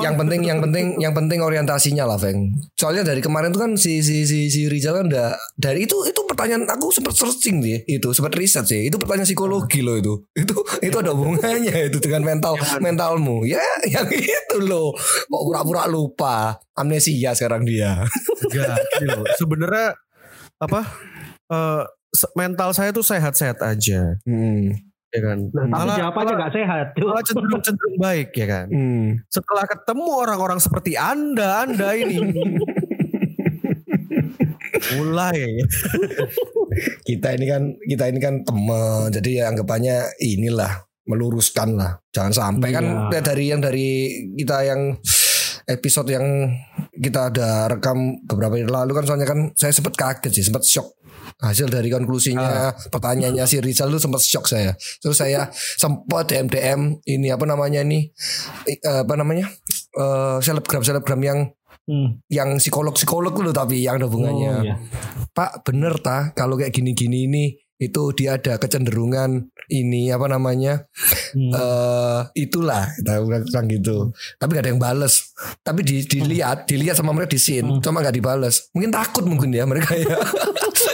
Yang 0.00 0.14
penting 0.16 0.40
yang 0.42 0.58
penting 0.58 0.86
yang 0.98 1.14
penting 1.14 1.38
orientasinya 1.38 2.04
lah, 2.04 2.16
Feng. 2.16 2.50
Soalnya 2.74 3.02
dari 3.04 3.20
kemarin 3.20 3.50
tuh 3.50 3.62
kan 3.62 3.72
si 3.74 4.00
si 4.00 4.24
si, 4.24 4.46
si 4.46 4.66
Rizal 4.66 5.00
kan 5.00 5.06
udah 5.08 5.28
dari 5.54 5.84
itu 5.84 5.96
itu 6.04 6.20
pertanyaan 6.24 6.66
aku 6.66 6.90
sempat 6.90 7.14
searching 7.14 7.60
sih, 7.60 7.82
itu 7.84 8.08
sempat 8.10 8.34
riset 8.34 8.64
sih. 8.64 8.86
Itu 8.86 8.96
pertanyaan 8.96 9.26
psikologi 9.26 9.80
loh 9.80 9.96
itu. 9.96 10.14
Itu 10.32 10.54
itu 10.80 10.96
ada 10.96 11.12
hubungannya 11.12 11.90
itu 11.90 11.98
dengan 11.98 12.22
mental 12.24 12.54
mentalmu. 12.78 13.42
Ya, 13.44 13.62
yang 13.86 14.06
itu 14.08 14.56
loh. 14.60 14.94
Kok 15.26 15.42
pura-pura 15.44 15.86
lupa. 15.86 16.58
Amnesia 16.74 17.34
sekarang 17.34 17.62
dia. 17.62 18.02
Sebenarnya 19.36 19.94
apa? 20.58 20.80
se- 22.10 22.30
mental 22.34 22.70
saya 22.70 22.90
tuh 22.90 23.02
sehat-sehat 23.02 23.58
aja, 23.60 24.18
Hmm. 24.22 24.74
Ya 25.10 25.20
kan. 25.20 25.38
Tapi 25.46 25.66
Malah, 25.66 25.96
jawabannya 25.96 26.34
nggak 26.36 26.52
sehat. 26.52 26.86
tuh. 26.94 27.02
malah 27.04 27.22
cenderung 27.22 27.62
cenderung 27.62 27.96
baik 27.96 28.28
ya 28.32 28.46
kan. 28.46 28.66
Hmm. 28.66 29.06
Setelah 29.26 29.64
ketemu 29.66 30.04
orang-orang 30.16 30.58
seperti 30.58 30.94
anda, 30.94 31.64
anda 31.64 31.88
ini 31.92 32.16
mulai 34.96 35.60
kita 37.02 37.34
ini 37.34 37.44
kan 37.44 37.62
kita 37.78 38.04
ini 38.08 38.18
kan 38.18 38.34
teman 38.42 39.10
jadi 39.10 39.30
ya 39.30 39.52
anggapannya 39.52 39.96
inilah 40.18 40.72
meluruskan 41.04 41.74
lah 41.74 41.98
jangan 42.10 42.32
sampai 42.32 42.68
kan 42.70 42.84
Iya. 43.10 43.18
ya 43.18 43.20
dari 43.22 43.44
yang 43.46 43.60
dari 43.60 43.88
kita 44.36 44.56
yang 44.62 44.80
episode 45.66 46.08
yang 46.08 46.26
kita 46.92 47.30
ada 47.30 47.48
rekam 47.68 48.18
beberapa 48.24 48.54
hari 48.54 48.66
lalu 48.66 48.92
kan 48.94 49.04
soalnya 49.04 49.26
kan 49.26 49.50
saya 49.54 49.70
sempat 49.70 49.94
kaget 49.94 50.32
sih 50.32 50.44
sempat 50.46 50.62
shock 50.62 50.90
hasil 51.38 51.70
dari 51.70 51.86
konklusinya 51.88 52.74
pertanyaannya 52.90 53.46
si 53.46 53.62
Rizal 53.62 53.94
itu 53.94 54.02
sempat 54.02 54.20
shock 54.20 54.46
saya 54.46 54.74
terus 54.98 55.14
saya 55.14 55.46
sempat 55.54 56.26
DM 56.26 56.46
DM 56.46 56.80
ini 57.06 57.30
apa 57.30 57.46
namanya 57.46 57.86
nih 57.86 58.10
eh, 58.66 59.00
apa 59.06 59.14
namanya 59.14 59.46
eh 59.94 60.38
selebgram 60.42 60.82
selebgram 60.82 61.22
yang 61.22 61.40
Hmm. 61.90 62.22
yang 62.30 62.60
psikolog 62.62 62.94
psikolog 62.94 63.34
dulu 63.34 63.50
tapi 63.50 63.82
yang 63.82 63.98
ada 63.98 64.06
hubungannya 64.06 64.52
Oh, 64.52 64.62
iya. 64.62 64.76
Pak 65.34 65.66
bener 65.66 65.98
ta 65.98 66.30
kalau 66.38 66.54
kayak 66.54 66.70
gini-gini 66.70 67.26
ini 67.26 67.44
itu 67.80 68.12
dia 68.12 68.36
ada 68.36 68.60
kecenderungan 68.60 69.48
ini 69.66 70.12
apa 70.12 70.28
namanya 70.28 70.84
Hmm. 71.30 71.54
eh 71.54 72.20
itulah 72.36 72.90
kita 72.92 73.22
bilang 73.22 73.66
gitu. 73.66 74.10
Tapi 74.34 74.50
gak 74.52 74.64
ada 74.66 74.70
yang 74.74 74.82
bales. 74.82 75.30
Tapi 75.62 75.80
di, 75.80 76.02
dilihat 76.02 76.66
dilihat 76.66 76.98
sama 76.98 77.14
mereka 77.14 77.32
di 77.32 77.40
scene 77.40 77.64
Hmm. 77.64 77.80
cuma 77.80 78.02
gak 78.02 78.12
dibales. 78.12 78.68
Mungkin 78.74 78.90
takut 78.90 79.24
mungkin 79.24 79.50
ya 79.50 79.64
mereka 79.64 79.94
ya. 79.94 80.18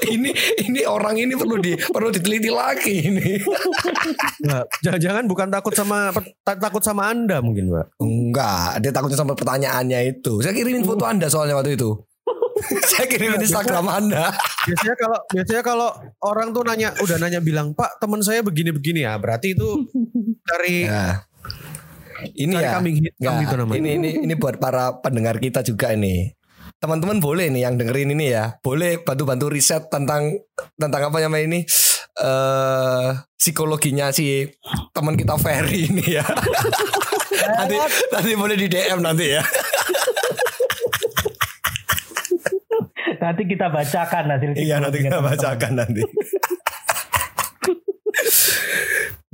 Ini 0.07 0.31
ini 0.63 0.87
orang 0.87 1.19
ini 1.19 1.35
perlu 1.35 1.59
di 1.59 1.75
perlu 1.75 2.15
diteliti 2.15 2.47
lagi 2.47 3.11
ini. 3.11 3.43
Jangan-jangan 4.83 5.25
bukan 5.27 5.49
takut 5.51 5.75
sama 5.75 6.15
ta- 6.43 6.59
takut 6.59 6.79
sama 6.79 7.11
anda 7.11 7.43
mungkin 7.43 7.71
pak. 7.73 7.87
enggak 7.99 8.83
dia 8.83 8.93
takutnya 8.93 9.19
sama 9.19 9.35
pertanyaannya 9.35 10.15
itu. 10.15 10.39
Saya 10.43 10.55
kirimin 10.55 10.87
foto 10.87 11.03
anda 11.03 11.27
soalnya 11.27 11.59
waktu 11.59 11.75
itu 11.75 11.97
saya 12.91 13.07
kirimin 13.09 13.43
Instagram 13.43 13.87
anda 13.89 14.33
Biasanya 14.67 14.97
kalau 14.99 15.19
biasanya 15.31 15.63
kalau 15.63 15.89
orang 16.25 16.51
tuh 16.51 16.63
nanya 16.67 16.91
udah 16.99 17.17
nanya 17.21 17.41
bilang 17.45 17.77
pak 17.77 18.01
teman 18.03 18.21
saya 18.25 18.43
begini-begini 18.43 19.05
ya 19.07 19.15
berarti 19.21 19.55
itu 19.55 19.87
dari 20.43 20.89
ya. 20.89 21.23
ini 22.35 22.55
dari 22.57 22.67
ya 22.67 22.71
kambing 22.75 22.97
hitam 22.99 23.21
Nggak, 23.21 23.43
gitu 23.45 23.55
namanya. 23.61 23.79
Ini 23.79 23.91
ini 24.01 24.11
ini 24.27 24.35
buat 24.35 24.57
para 24.59 24.99
pendengar 24.99 25.37
kita 25.39 25.61
juga 25.63 25.93
ini. 25.93 26.33
Teman-teman 26.77 27.23
boleh 27.23 27.49
nih 27.49 27.65
yang 27.65 27.81
dengerin 27.81 28.13
ini 28.13 28.37
ya, 28.37 28.57
boleh 28.61 29.01
bantu-bantu 29.01 29.49
riset 29.49 29.89
tentang 29.89 30.37
tentang 30.77 31.09
apa 31.09 31.17
namanya 31.25 31.45
ini 31.45 31.61
eh 32.17 33.09
psikologinya 33.37 34.09
si 34.11 34.49
teman 34.97 35.15
kita 35.15 35.37
Ferry 35.37 35.93
ini 35.93 36.17
ya. 36.17 36.25
nanti 37.61 37.77
nanti 38.13 38.31
boleh 38.35 38.57
di 38.57 38.67
DM 38.67 39.01
nanti 39.05 39.37
ya. 39.37 39.45
Nanti 43.27 43.43
kita 43.43 43.67
bacakan 43.67 44.25
hasil 44.39 44.51
iya 44.55 44.79
nanti 44.79 45.03
kita 45.03 45.19
bacakan 45.19 45.73
nanti. 45.83 46.03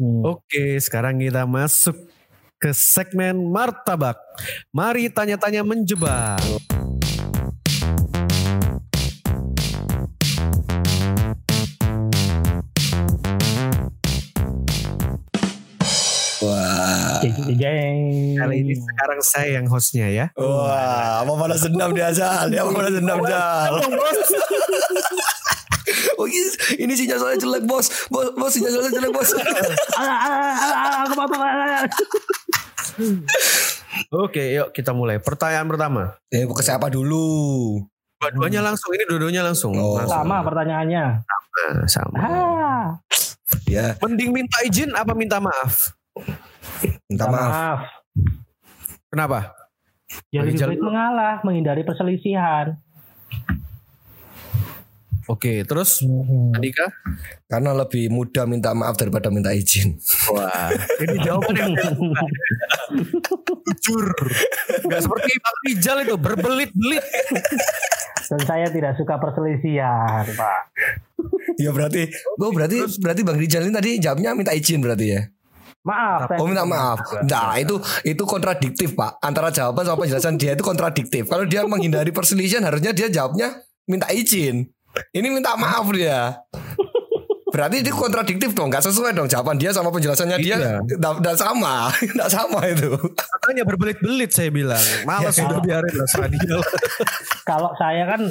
Hmm. 0.00 0.24
Oke, 0.24 0.80
sekarang 0.80 1.20
kita 1.20 1.44
masuk 1.44 1.94
ke 2.56 2.72
segmen 2.72 3.36
martabak. 3.52 4.16
Mari 4.72 5.12
tanya-tanya 5.12 5.60
menjebak. 5.60 6.40
Kali 17.22 18.54
ini 18.66 18.74
sekarang 18.74 19.20
saya 19.22 19.48
yang 19.62 19.66
hostnya 19.70 20.06
ya. 20.10 20.26
Wah, 20.34 21.22
apa 21.22 21.32
pada 21.38 21.56
dendam 21.56 21.90
dia 21.94 22.10
Jal? 22.10 22.50
Dia 22.50 22.66
apa 22.66 22.70
pada 22.74 22.90
dendam 22.90 23.20
Jal? 23.22 23.72
Oh 26.16 26.30
ini, 26.30 26.38
ini 26.78 26.92
sinyal 26.94 27.18
soalnya 27.18 27.42
jelek 27.42 27.66
bos, 27.66 28.06
bos, 28.06 28.30
bos 28.38 28.54
sinyal 28.54 28.70
soalnya 28.70 28.92
jelek 28.94 29.10
bos. 29.10 29.28
Aku 29.34 31.14
mau-. 31.18 31.90
Oke, 34.22 34.54
yuk 34.54 34.70
kita 34.70 34.94
mulai. 34.94 35.18
Pertanyaan 35.18 35.66
pertama. 35.66 36.02
Eh, 36.30 36.46
ke 36.46 36.62
siapa 36.62 36.86
dulu? 36.92 37.82
Dua-duanya 38.22 38.62
langsung, 38.62 38.94
ini 38.94 39.02
dua-duanya 39.10 39.42
langsung. 39.42 39.74
Oh. 39.74 39.98
Langsung. 39.98 40.14
Sama 40.22 40.46
pertanyaannya. 40.46 41.04
Nah, 41.26 41.86
sama. 41.90 42.16
Ah, 42.22 42.86
Ya, 43.68 43.96
Mending 44.04 44.32
minta 44.32 44.58
izin 44.64 44.92
apa 44.92 45.12
minta 45.16 45.40
maaf? 45.40 45.96
Minta 47.08 47.26
maaf. 47.28 47.50
maaf. 47.50 47.80
Kenapa? 49.12 49.38
Ya 50.28 50.44
lebih 50.44 50.60
baik 50.60 50.82
mengalah, 50.84 51.40
menghindari 51.44 51.82
perselisihan. 51.84 52.76
Oke, 55.30 55.62
terus 55.62 56.02
Hmm. 56.02 56.50
Andika? 56.50 56.90
Karena 57.46 57.70
lebih 57.72 58.10
mudah 58.10 58.42
minta 58.44 58.74
maaf 58.74 58.98
daripada 58.98 59.30
minta 59.30 59.54
izin. 59.54 59.94
Wah, 60.34 60.68
ini 61.06 61.16
jawaban 61.22 61.54
yang 61.54 61.72
jujur. 61.78 64.04
Gak 64.82 65.00
seperti 65.00 65.30
Bang 65.38 65.58
Rijal 65.64 65.96
itu 66.02 66.14
berbelit-belit. 66.18 67.04
Dan 68.28 68.40
saya 68.48 68.66
tidak 68.68 68.98
suka 68.98 69.14
perselisihan, 69.22 70.26
Pak. 70.26 70.60
Ya 71.60 71.70
berarti, 71.70 72.10
oh 72.42 72.50
berarti 72.50 72.82
berarti 72.98 73.22
Bang 73.22 73.38
Rijal 73.38 73.62
ini 73.62 73.72
tadi 73.72 74.02
jawabnya 74.02 74.34
minta 74.34 74.52
izin 74.52 74.82
berarti 74.82 75.06
ya. 75.06 75.22
Maaf. 75.82 76.30
Oh 76.38 76.46
minta 76.46 76.62
maaf. 76.62 77.02
Nah 77.26 77.58
itu 77.58 77.82
itu 78.06 78.22
kontradiktif 78.22 78.94
pak. 78.94 79.18
Antara 79.18 79.50
jawaban 79.50 79.82
sama 79.82 80.06
penjelasan 80.06 80.38
dia 80.38 80.54
itu 80.54 80.62
kontradiktif. 80.62 81.26
Kalau 81.26 81.42
dia 81.42 81.66
menghindari 81.66 82.14
perselisihan 82.14 82.62
harusnya 82.62 82.94
dia 82.94 83.10
jawabnya 83.10 83.58
minta 83.90 84.06
izin. 84.14 84.70
Ini 85.10 85.26
minta 85.32 85.58
maaf 85.58 85.90
dia. 85.90 86.38
Berarti 87.52 87.76
itu 87.78 87.92
kontradiktif 87.92 88.50
dong, 88.50 88.66
nggak 88.66 88.80
sesuai 88.82 89.12
dong 89.12 89.28
jawaban 89.28 89.54
dia 89.54 89.70
sama 89.70 89.88
penjelasannya 89.88 90.38
dia, 90.38 90.56
Iya. 90.56 90.72
nggak 90.96 91.36
sama, 91.36 91.92
nggak 92.16 92.26
sama 92.26 92.64
itu. 92.66 92.88
Katanya 93.12 93.62
berbelit-belit 93.62 94.30
saya 94.30 94.48
bilang. 94.48 94.80
Malas 95.04 95.30
Ya, 95.30 95.44
sudah 95.44 95.60
kalau- 95.60 95.62
biarin 95.62 95.92
lah 95.92 96.08
dia. 96.26 96.56
Kalau 97.42 97.74
saya 97.74 98.06
kan 98.06 98.22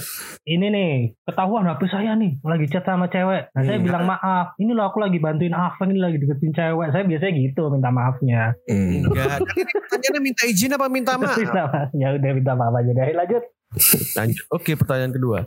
ini 0.45 0.67
nih 0.67 0.91
ketahuan 1.21 1.67
HP 1.67 1.83
saya 1.85 2.15
nih 2.15 2.39
lagi 2.41 2.65
chat 2.65 2.81
sama 2.81 3.05
cewek. 3.05 3.51
Nah 3.51 3.61
saya 3.61 3.75
Hmm. 3.75 3.85
bilang 3.85 4.03
maaf. 4.05 4.55
Ini 4.55 4.71
loh 4.71 4.87
aku 4.87 4.97
lagi 4.97 5.19
bantuin 5.19 5.51
Afan 5.51 5.91
ini 5.91 5.99
lagi 5.99 6.15
deketin 6.15 6.49
cewek. 6.49 6.89
Saya 6.89 7.03
biasanya 7.03 7.33
gitu 7.35 7.67
minta 7.67 7.91
maafnya. 7.91 8.55
Hmm. 8.65 9.03
Enggak, 9.03 9.27
kan 9.37 9.51
ini 9.51 9.67
pertanyaannya 9.69 10.21
minta 10.23 10.43
izin 10.45 10.71
apa 10.71 10.85
minta 10.87 11.13
maaf? 11.15 11.35
Minta 11.35 11.61
maaf. 11.67 11.89
ya 11.93 12.07
udah 12.09 12.31
minta 12.31 12.53
maaf 12.55 12.73
aja 12.73 12.89
deh. 12.89 13.11
Lanjut. 13.13 13.43
Lanjut. 14.15 14.45
Oke, 14.49 14.71
pertanyaan 14.73 15.11
kedua. 15.11 15.39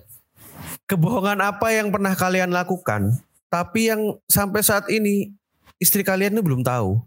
Kebohongan 0.84 1.40
apa 1.40 1.72
yang 1.72 1.88
pernah 1.88 2.12
kalian 2.12 2.52
lakukan, 2.52 3.16
tapi 3.54 3.86
yang 3.86 4.18
sampai 4.26 4.66
saat 4.66 4.90
ini 4.90 5.30
istri 5.78 6.02
kalian 6.02 6.34
ini 6.34 6.42
belum 6.42 6.66
tahu? 6.66 6.98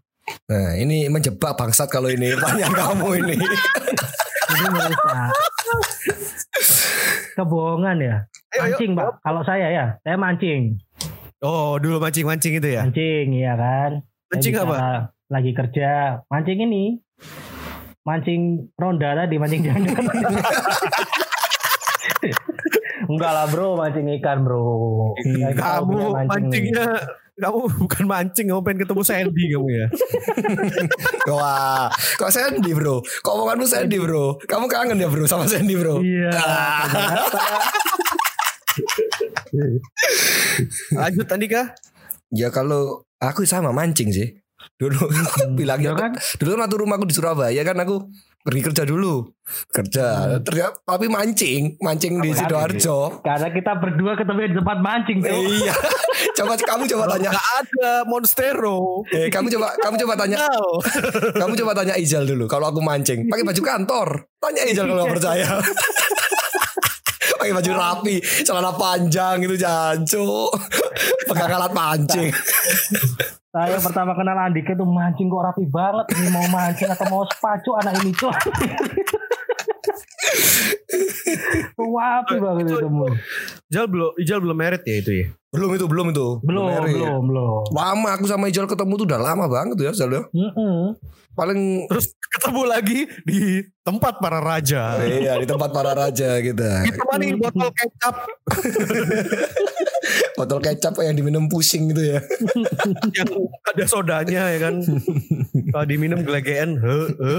Nah 0.47 0.79
ini 0.79 1.11
menjebak 1.11 1.59
bangsat 1.59 1.91
kalau 1.91 2.07
ini 2.07 2.31
pertanyaan 2.39 2.71
kamu 2.71 3.07
ini. 3.19 3.35
Ini 4.47 4.67
merusak. 4.71 5.27
Kebohongan 7.35 7.99
ya. 7.99 8.15
Ayo. 8.55 8.59
Mancing 8.63 8.91
pak. 8.95 9.19
Kalau 9.19 9.43
saya 9.43 9.67
ya, 9.75 9.85
saya 10.07 10.15
mancing. 10.15 10.79
Oh, 11.43 11.75
dulu 11.77 11.99
mancing-mancing 11.99 12.63
itu 12.63 12.69
ya? 12.79 12.87
Mancing 12.87 13.27
iya 13.35 13.53
kan. 13.59 13.91
Mancing 14.31 14.55
apa? 14.57 15.11
Lagi 15.27 15.51
kerja. 15.51 16.23
Mancing 16.31 16.63
ini. 16.63 16.95
Mancing 18.07 18.71
ronda 18.79 19.19
tadi, 19.19 19.35
mancing 19.35 19.61
jangan. 19.67 19.83
Enggak 23.07 23.31
lah 23.31 23.45
bro, 23.47 23.75
mancing 23.75 24.07
ikan 24.19 24.43
bro. 24.43 24.63
Tahu 25.15 25.55
Kamu 25.55 25.97
mancing 26.11 26.63
nih. 26.67 26.73
mancingnya, 26.73 26.87
kamu 27.37 27.59
bukan 27.77 28.03
mancing, 28.05 28.45
kamu 28.49 28.61
pengen 28.61 28.79
ketemu 28.83 29.01
Sandy 29.03 29.43
kamu 29.49 29.67
ya? 29.69 29.85
Wah, 31.31 31.87
kok 32.17 32.29
Sandy 32.29 32.71
bro? 32.73 32.99
Kok 32.99 33.33
omonganmu 33.33 33.65
Sandy 33.65 33.97
bro? 33.97 34.35
Kamu 34.43 34.65
kangen 34.65 34.97
ya 34.97 35.07
bro 35.07 35.23
sama 35.25 35.45
Sandy 35.45 35.77
bro? 35.77 36.01
Iya. 36.01 36.31
Lanjut 40.93 41.27
Andika. 41.27 41.73
Ya 42.29 42.51
kalau 42.51 43.07
Aku 43.17 43.49
sama 43.49 43.73
mancing 43.73 44.13
sih. 44.13 44.37
Dulu 44.77 45.09
bilangnya 45.57 45.97
Ya 45.97 45.97
kan? 45.97 46.11
dulu 46.37 46.53
kan 46.53 46.61
waktu 46.69 46.77
rumahku 46.77 47.05
di 47.09 47.15
Surabaya 47.17 47.61
kan 47.65 47.73
aku 47.81 48.13
pergi 48.47 48.61
kerja 48.63 48.83
dulu. 48.87 49.27
Kerja. 49.67 50.39
Ternyata 50.39 50.79
tapi 50.81 51.07
mancing, 51.07 51.75
mancing 51.77 52.17
di 52.17 52.31
Apa 52.31 52.33
lagi? 52.33 52.41
Sidoarjo. 52.47 52.97
Karena 53.19 53.49
kita 53.51 53.71
berdua 53.75 54.15
ketemu 54.15 54.39
di 54.41 54.55
tempat 54.55 54.77
mancing 54.79 55.17
tuh. 55.19 55.41
iya. 55.59 55.75
coba 56.37 56.55
kamu 56.55 56.83
coba 56.87 57.03
tanya 57.09 57.29
Gak 57.29 57.47
ada 57.59 57.91
Monstero. 58.03 59.03
eh, 59.09 59.27
kamu 59.27 59.51
coba 59.51 59.75
kamu 59.77 59.95
coba 59.99 60.13
tanya 60.15 60.37
kamu 61.41 61.53
coba 61.57 61.71
tanya 61.75 61.93
Izal 61.95 62.23
dulu 62.23 62.47
kalau 62.47 62.71
aku 62.71 62.79
mancing 62.79 63.27
pakai 63.27 63.43
baju 63.43 63.61
kantor. 63.61 64.07
Tanya 64.37 64.61
Izal 64.63 64.85
kalau 64.85 65.03
nggak 65.03 65.13
percaya. 65.19 65.47
Pakai 67.47 67.63
baju 67.63 67.71
rapi, 67.79 68.15
celana 68.43 68.71
panjang 68.75 69.35
gitu 69.39 69.55
jancu. 69.55 70.51
Pegang 71.31 71.55
alat 71.55 71.71
mancing. 71.71 72.27
Saya 73.47 73.79
pertama 73.79 74.11
kenal 74.13 74.35
Andika 74.35 74.75
tuh 74.75 74.83
mancing 74.83 75.31
kok 75.31 75.43
rapi 75.47 75.63
banget. 75.71 76.05
Ini 76.19 76.27
mau 76.35 76.45
mancing 76.51 76.91
atau 76.91 77.07
mau 77.07 77.23
sepacu 77.23 77.71
anak 77.79 78.03
ini 78.03 78.11
tuh. 78.11 78.31
Wapi 81.77 82.35
banget 82.39 82.65
itu 82.73 82.87
mu. 82.89 83.07
Ijal 83.67 83.85
belum 83.87 84.11
Ijal 84.17 84.39
belum 84.43 84.57
merit 84.57 84.83
ya 84.83 84.95
itu 84.99 85.11
ya. 85.13 85.27
Belum 85.47 85.73
itu, 85.73 85.85
belum 85.87 86.11
itu. 86.11 86.27
Belum, 86.43 86.67
Merit. 86.69 86.93
belum, 86.99 87.21
belum. 87.31 87.61
Lama 87.71 88.09
aku 88.13 88.27
sama 88.27 88.51
Ijal 88.51 88.67
ketemu 88.67 88.93
tuh 88.99 89.05
udah 89.07 89.19
lama 89.19 89.45
banget 89.47 89.77
ya, 89.79 89.91
Zal 89.95 90.11
ya. 90.11 90.21
Mm-mm. 90.29 90.93
Paling 91.33 91.85
Terus 91.87 92.11
ketemu 92.17 92.61
lagi 92.65 92.99
di 93.23 93.61
tempat 93.81 94.17
para 94.19 94.41
raja. 94.41 94.97
iya 95.05 95.37
di 95.39 95.47
tempat 95.47 95.69
para 95.71 95.93
raja 95.95 96.37
kita. 96.41 96.83
Ditemani 96.83 97.27
botol 97.39 97.69
kecap 97.71 98.15
Botol 100.33 100.59
kecap 100.59 100.93
yang 100.99 101.13
diminum 101.13 101.47
pusing 101.47 101.89
gitu 101.89 102.03
ya. 102.07 102.19
yang 103.13 103.29
ada 103.65 103.85
sodanya 103.85 104.41
ya 104.47 104.59
kan. 104.61 104.75
Kalau 105.67 105.85
diminum 105.85 106.21
gelegean, 106.21 106.77
he, 106.77 106.97
he. 107.09 107.35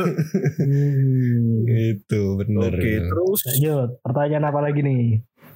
Hmm. 0.58 1.62
Itu 1.66 2.20
bener. 2.36 2.70
Oke, 2.70 2.92
terus 3.00 3.40
Lanjut, 3.46 3.88
pertanyaan 4.00 4.44
apa 4.46 4.60
lagi 4.60 4.80
nih? 4.80 5.02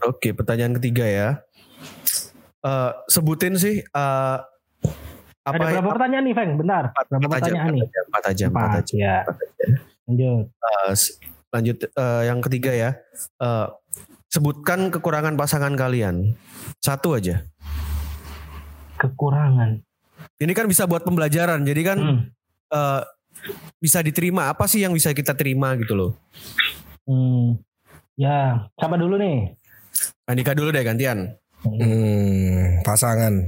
Oke, 0.02 0.32
pertanyaan 0.32 0.74
ketiga 0.76 1.04
ya. 1.04 1.28
Eh 2.60 2.90
sebutin 3.06 3.54
sih 3.54 3.82
eh 3.82 4.36
apa 5.42 5.58
Ada 5.58 5.74
berapa 5.74 5.90
pertanyaan 5.90 6.24
nih, 6.24 6.34
Feng? 6.34 6.50
Bentar. 6.54 6.84
Empat, 6.88 7.06
berapa 7.10 7.26
pertanyaan 7.28 7.70
nih? 7.74 7.82
empat 7.82 8.22
aja, 8.24 8.44
empat 8.46 8.62
Empat, 8.62 8.78
aja. 8.78 8.94
ya. 8.94 9.16
aja. 9.18 9.66
Lanjut. 10.06 10.44
Eh, 10.46 10.90
s- 10.92 11.14
lanjut 11.50 11.78
eh, 11.82 12.22
yang 12.24 12.38
ketiga 12.40 12.70
ya. 12.70 12.90
Eh, 13.36 13.66
sebutkan 14.30 14.88
kekurangan 14.88 15.34
pasangan 15.34 15.74
kalian. 15.74 16.38
Satu 16.78 17.14
aja. 17.14 17.42
Kekurangan. 18.96 19.82
Ini 20.36 20.52
kan 20.52 20.66
bisa 20.66 20.84
buat 20.84 21.02
pembelajaran. 21.02 21.62
Jadi 21.62 21.82
kan 21.82 21.98
Hmm. 21.98 22.18
eh, 22.68 23.02
bisa 23.78 23.98
diterima. 24.00 24.46
Apa 24.46 24.66
sih 24.66 24.80
yang 24.80 24.90
bisa 24.90 25.10
kita 25.10 25.32
terima 25.32 25.74
gitu 25.74 25.92
loh? 25.92 26.10
Hmm. 27.04 27.58
Ya, 28.14 28.68
siapa 28.74 28.94
dulu 28.94 29.16
nih? 29.16 29.56
Andika 30.24 30.52
dulu 30.52 30.70
deh 30.70 30.82
gantian. 30.82 31.34
Hmm, 31.62 32.82
pasangan. 32.82 33.38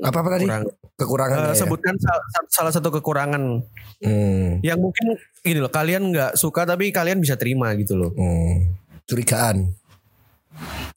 Apa 0.00 0.18
apa 0.18 0.28
tadi? 0.32 0.46
Kurang. 0.46 0.64
Kekurangan 0.96 1.38
ya? 1.40 1.56
sebutkan 1.56 1.94
sal- 1.96 2.26
sal- 2.28 2.50
salah 2.52 2.72
satu 2.72 2.88
kekurangan 2.90 3.64
Hmm, 4.00 4.60
yang 4.60 4.76
mungkin 4.76 5.16
gini 5.40 5.58
loh. 5.58 5.68
Kalian 5.68 6.08
nggak 6.08 6.32
suka 6.34 6.64
tapi 6.64 6.88
kalian 6.90 7.18
bisa 7.18 7.36
terima 7.36 7.72
gitu 7.74 7.96
loh. 7.96 8.10
hmm. 8.12 8.76
Curigaan. 9.04 9.72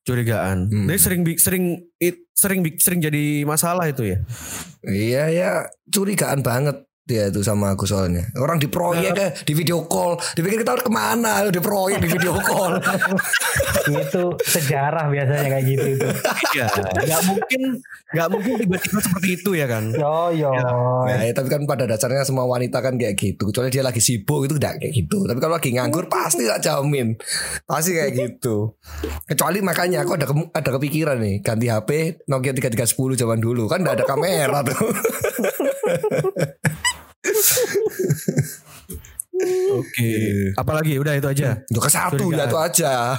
Curigaan. 0.04 0.68
Hmm. 0.68 0.86
Jadi 0.92 1.00
sering 1.00 1.22
sering 1.40 1.66
it- 1.98 2.28
sering 2.36 2.60
sering 2.76 3.00
jadi 3.00 3.48
masalah 3.48 3.88
itu 3.88 4.04
ya. 4.04 4.18
Iya 4.84 5.24
ya, 5.32 5.50
curigaan 5.88 6.44
banget 6.44 6.84
dia 7.04 7.28
tuh 7.28 7.44
sama 7.44 7.72
aku 7.72 7.84
soalnya. 7.84 8.32
Orang 8.34 8.58
di 8.58 8.66
proyek 8.66 9.12
Nah. 9.12 9.24
eh, 9.26 9.32
di 9.38 9.52
video 9.52 9.84
call, 9.84 10.16
dipikir 10.34 10.64
kita 10.64 10.80
ke 10.80 10.88
mana? 10.88 11.44
Di 11.46 11.60
proyek 11.60 12.00
di 12.00 12.08
video 12.08 12.32
call. 12.38 12.80
itu 14.00 14.24
sejarah 14.40 15.12
biasanya 15.12 15.48
kayak 15.50 15.66
gitu 15.68 15.86
itu. 15.94 16.08
Iya. 16.56 16.68
Nggak 16.96 17.22
mungkin 17.26 17.62
nggak 18.10 18.28
mungkin 18.30 18.52
tiba-tiba 18.58 19.00
seperti 19.02 19.30
itu 19.36 19.52
ya 19.52 19.68
kan. 19.68 19.92
Yo 19.92 20.32
yo. 20.32 20.56
Nah, 21.04 21.20
ya, 21.20 21.34
tapi 21.34 21.48
kan 21.50 21.62
pada 21.64 21.84
dasarnya 21.84 22.24
semua 22.24 22.48
wanita 22.48 22.80
kan 22.80 22.96
kayak 22.96 23.14
gitu. 23.14 23.52
Kecuali 23.52 23.68
dia 23.68 23.84
lagi 23.84 24.00
sibuk 24.00 24.48
itu 24.48 24.56
tidak 24.56 24.80
kayak 24.80 24.94
gitu. 24.96 25.28
Tapi 25.28 25.38
kalau 25.38 25.54
lagi 25.54 25.76
nganggur 25.76 26.08
pasti 26.08 26.48
tak 26.48 26.64
jamin. 26.64 27.20
Pasti 27.66 27.92
kayak 27.92 28.12
gitu. 28.16 28.80
Kecuali 29.28 29.60
makanya 29.60 30.02
aku 30.02 30.16
ada 30.16 30.24
ke- 30.24 30.52
ada 30.54 30.70
kepikiran 30.72 31.20
nih 31.20 31.44
ganti 31.44 31.68
HP 31.68 31.90
Nokia 32.26 32.56
3310 32.56 32.88
zaman 33.18 33.40
dulu 33.40 33.68
kan 33.68 33.84
tidak 33.84 34.00
ada 34.00 34.06
kamera 34.08 34.60
tuh. 34.64 34.80
Oke. 39.74 40.12
Apalagi 40.54 41.02
udah 41.02 41.14
itu 41.18 41.28
aja. 41.28 41.58
Ke 41.66 41.90
satu 41.90 42.30
ya 42.30 42.46
itu 42.46 42.58
aja. 42.58 43.18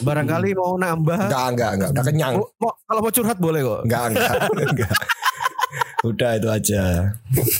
Barangkali 0.00 0.56
mau 0.56 0.80
nambah. 0.80 1.28
Enggak 1.28 1.46
enggak 1.52 1.70
enggak 1.76 1.90
udah 1.92 2.04
kenyang. 2.04 2.34
Oh, 2.40 2.48
mau- 2.58 2.76
kalau 2.88 3.00
mau 3.04 3.12
curhat 3.12 3.38
boleh 3.38 3.60
kok. 3.60 3.80
Enggak 3.84 4.02
enggak 4.14 4.32
enggak. 4.64 4.92
Udah 6.06 6.30
itu 6.38 6.48
aja. 6.48 6.82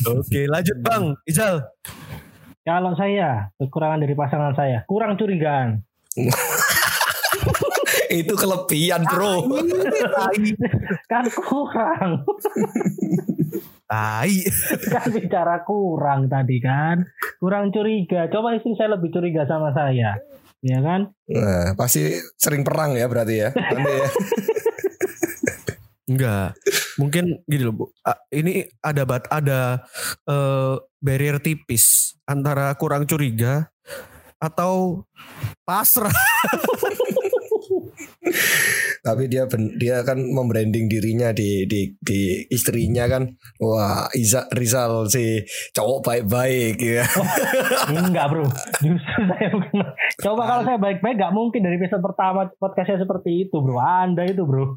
Oke, 0.08 0.46
lanjut 0.48 0.78
Bang 0.80 1.04
Izal. 1.26 1.60
Kalau 2.64 2.92
saya 2.96 3.48
kekurangan 3.56 4.00
dari 4.04 4.14
pasangan 4.16 4.52
saya 4.56 4.84
kurang 4.84 5.16
curigaan. 5.16 5.84
itu 8.08 8.34
kelebihan, 8.34 9.04
Bro. 9.04 9.44
kan 11.12 11.24
kurang. 11.28 12.24
Tai. 13.88 14.32
kan 14.92 15.08
bicara 15.12 15.64
kurang 15.64 16.28
tadi 16.28 16.60
kan. 16.60 17.04
Kurang 17.40 17.72
curiga. 17.72 18.28
Coba 18.28 18.56
istri 18.56 18.76
saya 18.76 18.96
lebih 18.96 19.12
curiga 19.12 19.48
sama 19.48 19.72
saya. 19.72 20.20
Ya 20.60 20.78
kan? 20.82 21.14
Nah, 21.30 21.78
pasti 21.78 22.18
sering 22.36 22.66
perang 22.66 22.98
ya 22.98 23.06
berarti 23.06 23.34
ya. 23.46 23.50
Nanti 23.54 23.92
ya. 23.94 24.08
Enggak. 26.08 26.56
Mungkin 26.98 27.24
gini 27.44 27.62
loh, 27.62 27.74
Bu. 27.74 27.84
Ini 28.32 28.64
ada 28.80 29.02
bat 29.04 29.28
ada 29.28 29.84
eh, 30.24 30.74
barrier 30.98 31.38
tipis 31.38 32.16
antara 32.26 32.74
kurang 32.74 33.06
curiga 33.06 33.70
atau 34.40 35.04
pasrah. 35.62 36.12
Tapi 39.08 39.24
dia 39.32 39.48
ben- 39.48 39.72
dia 39.80 40.04
kan 40.04 40.20
membranding 40.20 40.84
dirinya 40.84 41.32
di 41.32 41.64
di 41.64 41.96
di 41.96 42.44
istrinya 42.52 43.08
kan. 43.08 43.24
Wah, 43.56 44.04
Iza 44.12 44.44
Rizal 44.52 45.08
si 45.08 45.40
cowok 45.72 46.04
baik-baik 46.04 46.76
ya. 46.76 47.08
Enggak 48.04 48.28
bro. 48.28 48.44
Justru 48.84 49.20
saya 49.24 49.48
bukan. 49.48 49.88
Coba 50.20 50.42
kalau 50.44 50.62
saya 50.68 50.76
baik-baik 50.76 51.16
nggak 51.16 51.32
mungkin 51.32 51.64
dari 51.64 51.80
episode 51.80 52.04
pertama 52.04 52.52
podcastnya 52.60 53.00
seperti 53.00 53.48
itu 53.48 53.56
bro. 53.64 53.80
Anda 53.80 54.28
itu 54.28 54.44
bro. 54.44 54.76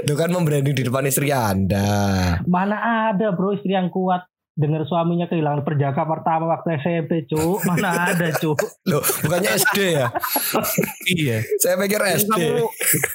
Itu 0.00 0.12
kan 0.16 0.32
membranding 0.32 0.76
di 0.76 0.84
depan 0.84 1.08
istri 1.08 1.32
Anda. 1.32 1.88
Mana 2.48 3.12
ada 3.12 3.32
bro 3.36 3.52
istri 3.52 3.76
yang 3.76 3.92
kuat 3.92 4.24
dengar 4.52 4.82
suaminya 4.84 5.24
kehilangan 5.24 5.62
perjaka 5.62 6.02
pertama 6.02 6.50
waktu 6.50 6.76
SMP 6.78 7.24
cuk. 7.26 7.62
Mana 7.64 8.10
ada 8.10 8.28
cuk. 8.34 8.58
Loh, 8.84 9.00
bukannya 9.22 9.56
SD 9.56 9.78
ya? 9.94 10.06
iya. 11.08 11.38
Saya 11.56 11.78
pikir 11.78 11.98
Yang 11.98 12.24
SD. 12.24 12.30
kamu 12.30 12.66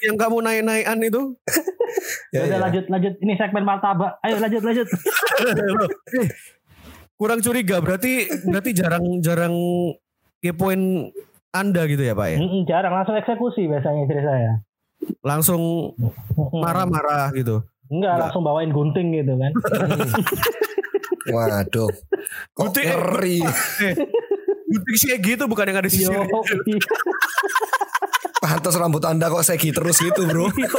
yang 0.02 0.16
kamu 0.16 0.38
naik-naikan 0.42 0.98
itu 1.00 1.24
Ya, 2.30 2.44
Udah 2.44 2.60
ya. 2.60 2.64
lanjut 2.68 2.86
lanjut 2.88 3.14
ini 3.20 3.34
segmen 3.36 3.64
martabak. 3.64 4.20
Ayo 4.22 4.38
lanjut 4.38 4.62
lanjut. 4.62 4.88
Eh, 4.88 6.28
kurang 7.16 7.40
curiga 7.40 7.80
berarti 7.80 8.28
berarti 8.44 8.72
jarang-jarang 8.76 9.56
kepoin 10.40 11.10
Anda 11.50 11.88
gitu 11.88 12.04
ya, 12.04 12.12
Pak 12.12 12.28
ya. 12.28 12.38
Mm-mm, 12.38 12.68
jarang 12.68 12.92
langsung 12.92 13.16
eksekusi 13.16 13.66
biasanya 13.66 14.04
istri 14.04 14.20
saya. 14.20 14.52
Langsung 15.24 15.96
marah-marah 16.52 17.32
gitu. 17.32 17.64
Enggak 17.88 18.18
langsung 18.20 18.44
bawain 18.44 18.76
gunting 18.76 19.16
gitu 19.16 19.40
kan. 19.40 19.52
Waduh. 21.28 21.90
Kok 22.52 22.54
Gunting- 22.54 22.88
ngeri. 22.88 23.40
Eh, 23.82 23.94
gunting 24.68 24.96
sih 24.96 25.08
kayak 25.10 25.22
gitu 25.24 25.44
bukan 25.46 25.66
yang 25.66 25.80
ada 25.80 25.88
di 25.88 26.00
Yo, 26.00 26.12
sini. 26.12 26.76
Pantas 28.38 28.76
rambut 28.76 29.02
Anda 29.02 29.26
kok 29.28 29.42
segi 29.42 29.70
terus 29.70 29.98
gitu, 29.98 30.22
Bro. 30.24 30.52
yo, 30.52 30.70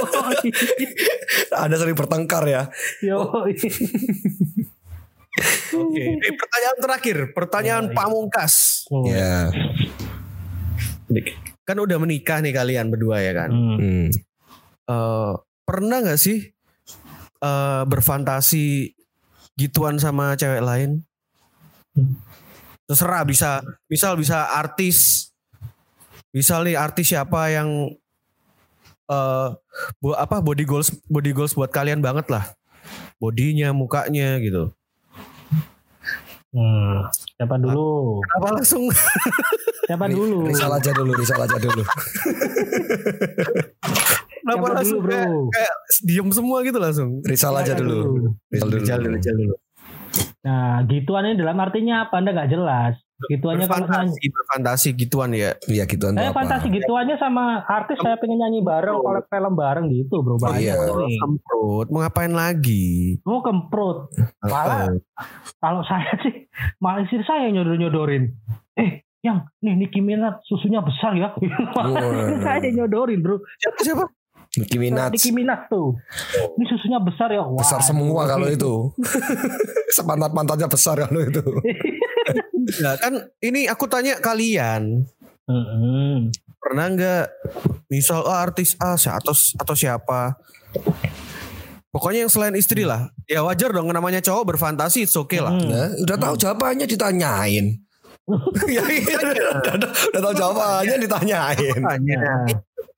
Anda 1.52 1.74
sering 1.74 1.94
bertengkar 1.94 2.44
ya. 2.44 2.70
yo. 3.00 3.26
Oke. 3.26 3.68
Ini 6.00 6.28
pertanyaan 6.32 6.78
terakhir, 6.78 7.16
pertanyaan 7.30 7.84
Ya, 7.84 7.90
ya. 7.90 7.94
pamungkas. 7.94 8.54
Ya. 9.04 9.36
Kan 11.62 11.76
udah 11.76 11.98
menikah 11.98 12.38
nih 12.38 12.52
kalian 12.52 12.88
berdua 12.88 13.18
ya 13.18 13.32
kan. 13.34 13.50
Hmm. 13.50 13.76
Hmm. 13.76 14.06
Eh, 14.86 15.32
pernah 15.62 15.98
nggak 16.00 16.16
sih 16.16 16.38
eh, 17.36 17.82
berfantasi 17.84 18.95
gituan 19.56 19.96
sama 19.96 20.36
cewek 20.36 20.62
lain? 20.62 20.90
Hmm. 21.96 22.14
Terserah 22.86 23.26
bisa, 23.26 23.64
misal 23.90 24.14
bisa 24.14 24.46
artis, 24.54 25.28
misal 26.30 26.62
nih 26.62 26.78
artis 26.78 27.10
siapa 27.10 27.50
yang 27.50 27.90
eh 29.06 29.48
bu- 29.98 30.18
apa 30.18 30.38
body 30.38 30.62
goals 30.66 30.90
body 31.06 31.30
goals 31.34 31.56
buat 31.56 31.72
kalian 31.72 31.98
banget 31.98 32.28
lah. 32.30 32.46
bodinya, 33.16 33.72
mukanya 33.72 34.36
gitu. 34.44 34.76
Hmm, 36.52 37.08
siapa 37.40 37.56
dulu? 37.56 38.20
Kenapa 38.28 38.60
langsung 38.60 38.84
Siapa 39.86 40.10
dulu? 40.10 40.50
Risal 40.50 40.72
aja 40.74 40.90
dulu, 40.90 41.12
risal 41.14 41.40
aja 41.46 41.56
dulu. 41.62 41.82
kenapa 44.46 44.62
Siapa 44.62 44.76
langsung 44.78 45.00
dulu, 45.02 45.06
bro? 45.10 45.18
kayak, 45.18 45.30
kayak 45.50 45.74
diem 46.06 46.28
semua 46.30 46.56
gitu 46.62 46.78
langsung? 46.78 47.10
Risal 47.26 47.54
aja 47.58 47.74
Siapa 47.74 47.82
dulu. 47.82 47.98
Risal 48.54 48.68
dulu. 48.70 48.80
Rijal 49.18 49.34
dulu. 49.34 49.54
Nah, 50.46 50.86
gituannya 50.86 51.34
dalam 51.34 51.58
artinya 51.58 52.06
apa? 52.06 52.14
Anda 52.22 52.30
nggak 52.30 52.50
jelas. 52.54 52.94
Gituannya 53.16 53.64
kalau 53.64 53.88
saya, 53.88 54.12
Berfantasi, 54.12 54.88
gituan 54.92 55.32
ya. 55.32 55.56
Iya 55.64 55.88
gituan 55.88 56.20
saya 56.20 56.36
apa? 56.36 56.44
fantasi 56.44 56.68
gituannya 56.68 57.16
sama 57.16 57.64
artis 57.64 57.96
saya 57.96 58.20
pengen 58.20 58.44
nyanyi 58.44 58.60
bareng, 58.60 59.00
kalau 59.00 59.24
film 59.24 59.54
bareng 59.56 59.86
gitu, 59.88 60.20
bro. 60.20 60.36
Banyak 60.36 60.60
iya. 60.60 60.76
Kemprut, 61.16 61.88
mau 61.88 62.04
ngapain 62.04 62.30
lagi? 62.36 63.16
Mau 63.24 63.40
kemprut. 63.40 64.12
Malah 64.44 64.92
kalau 65.64 65.80
saya 65.88 66.12
sih 66.20 66.44
malah 66.76 67.08
istri 67.08 67.24
saya 67.24 67.48
nyodor-nyodorin. 67.48 68.36
Eh, 68.76 69.00
yang 69.24 69.48
nih 69.58 69.74
Nicki 69.74 70.04
Minaj 70.04 70.44
susunya 70.46 70.78
besar 70.84 71.18
ya. 71.18 71.34
Saya 72.46 72.70
nyodorin, 72.70 73.24
bro. 73.24 73.42
Siapa 73.58 73.80
siapa? 73.82 74.04
Nicki 74.56 74.76
Minaj. 74.80 75.12
Nicki 75.12 75.30
Minaj 75.36 75.68
tuh. 75.68 75.96
Ini 76.56 76.64
susunya 76.64 76.98
besar 77.00 77.28
ya. 77.28 77.44
Wah, 77.44 77.60
Besar 77.60 77.80
semua 77.84 78.24
kalau 78.24 78.48
itu. 78.48 78.90
Sepantat-pantatnya 79.96 80.68
besar 80.68 80.96
kalau 81.04 81.20
itu. 81.22 81.44
Ya 82.82 82.98
kan 82.98 83.30
ini 83.38 83.70
aku 83.70 83.86
tanya 83.86 84.18
kalian 84.18 85.06
pernah 86.58 86.86
nggak 86.90 87.24
misal 87.86 88.26
oh, 88.26 88.34
artis 88.34 88.74
A 88.82 88.98
atau 88.98 89.30
atau 89.30 89.74
siapa 89.78 90.34
pokoknya 91.94 92.26
yang 92.26 92.32
selain 92.32 92.58
istri 92.58 92.82
lah 92.82 93.14
ya 93.30 93.46
wajar 93.46 93.70
dong 93.70 93.86
namanya 93.94 94.18
cowok 94.18 94.58
berfantasi 94.58 95.06
it's 95.06 95.14
okay 95.14 95.38
lah 95.38 95.54
Mm. 95.54 95.70
Nah, 95.70 95.88
udah 96.02 96.16
tahu 96.18 96.34
jawabannya 96.34 96.86
ditanyain. 96.90 97.78
ya, 98.66 98.82
iya, 98.82 99.16
udah, 99.22 99.74
udah, 99.78 99.90
udah 100.10 100.20
tahu 100.26 100.34
jawabannya 100.34 100.96
ditanyain. 100.98 101.78
tanya 101.78 102.18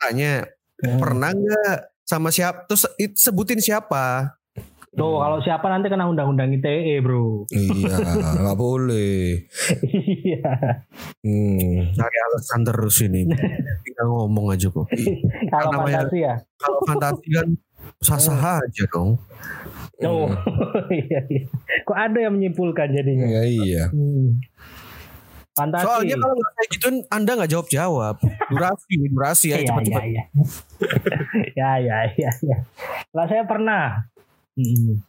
tanya 0.01 0.33
Hmm. 0.79 0.99
pernah 1.03 1.35
nggak 1.35 1.77
sama 2.07 2.31
siapa 2.31 2.65
terus 2.71 2.87
sebutin 3.19 3.59
siapa 3.59 4.39
Tuh, 4.89 5.21
kalau 5.21 5.39
siapa 5.45 5.69
nanti 5.71 5.87
kena 5.93 6.09
undang-undang 6.11 6.59
ITE, 6.59 6.99
bro. 7.05 7.47
Iya, 7.55 8.03
nggak 8.43 8.59
boleh. 8.59 9.47
Iya. 9.85 10.51
Hmm. 11.23 11.93
cari 11.93 12.17
alasan 12.33 12.67
terus 12.67 12.97
ini 13.05 13.29
tinggal 13.85 14.07
ngomong 14.11 14.51
aja 14.51 14.67
kok 14.73 14.89
Kalau 15.53 15.71
fantasi 15.85 16.19
ya. 16.25 16.35
kalau 16.57 16.79
fantasi 16.89 17.27
kan 17.31 17.49
sah-sah 18.03 18.65
aja 18.65 18.85
dong 18.91 19.21
Oh, 20.07 20.31
iya, 20.95 21.27
iya. 21.27 21.43
Kok 21.83 21.99
ada 21.99 22.19
yang 22.23 22.39
menyimpulkan 22.39 22.95
jadinya? 22.95 23.27
Ya, 23.27 23.43
iya. 23.51 23.85
Hmm. 23.91 24.39
Fantasi. 25.59 25.85
soalnya 25.85 26.17
kalau 26.23 26.35
nggak 26.39 26.53
kayak 26.55 26.69
gituin 26.71 26.97
anda 27.11 27.31
nggak 27.35 27.51
jawab 27.51 27.69
jawab 27.69 28.17
durasi 28.49 28.95
durasi 29.11 29.47
ya 29.51 29.57
Iya, 29.59 29.67
cepat-cepat 29.67 30.03
iya, 30.03 30.09
iya. 30.09 30.23
ya, 31.59 31.71
ya, 31.83 31.97
ya, 32.15 32.31
ya. 32.47 32.57
Lah 33.13 33.27
saya 33.27 33.43
pernah. 33.45 34.07
Hmm. 34.55 35.03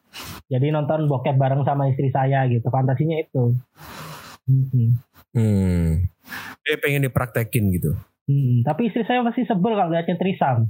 Jadi 0.49 0.67
nonton 0.73 1.05
bokep 1.05 1.37
bareng 1.37 1.61
sama 1.65 1.89
istri 1.89 2.09
saya 2.09 2.49
gitu. 2.49 2.65
Fantasinya 2.69 3.17
itu. 3.21 3.53
Hmm. 4.49 4.97
Hmm. 5.29 6.09
dia 6.65 6.75
pengen 6.81 7.05
dipraktekin 7.05 7.69
gitu 7.69 7.93
Hmm. 8.29 8.61
Tapi 8.61 8.93
istri 8.93 9.01
saya 9.09 9.25
masih 9.25 9.41
sebel 9.49 9.73
kalau 9.73 9.89
lihatnya 9.89 10.13
trisam. 10.21 10.69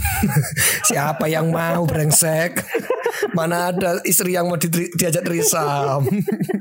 Siapa 0.88 1.28
yang 1.28 1.52
mau 1.52 1.84
brengsek? 1.84 2.56
Mana 3.36 3.70
ada 3.70 4.00
istri 4.04 4.34
yang 4.34 4.48
mau 4.48 4.56
di, 4.56 4.68
diajak 4.96 5.24
risam? 5.28 6.06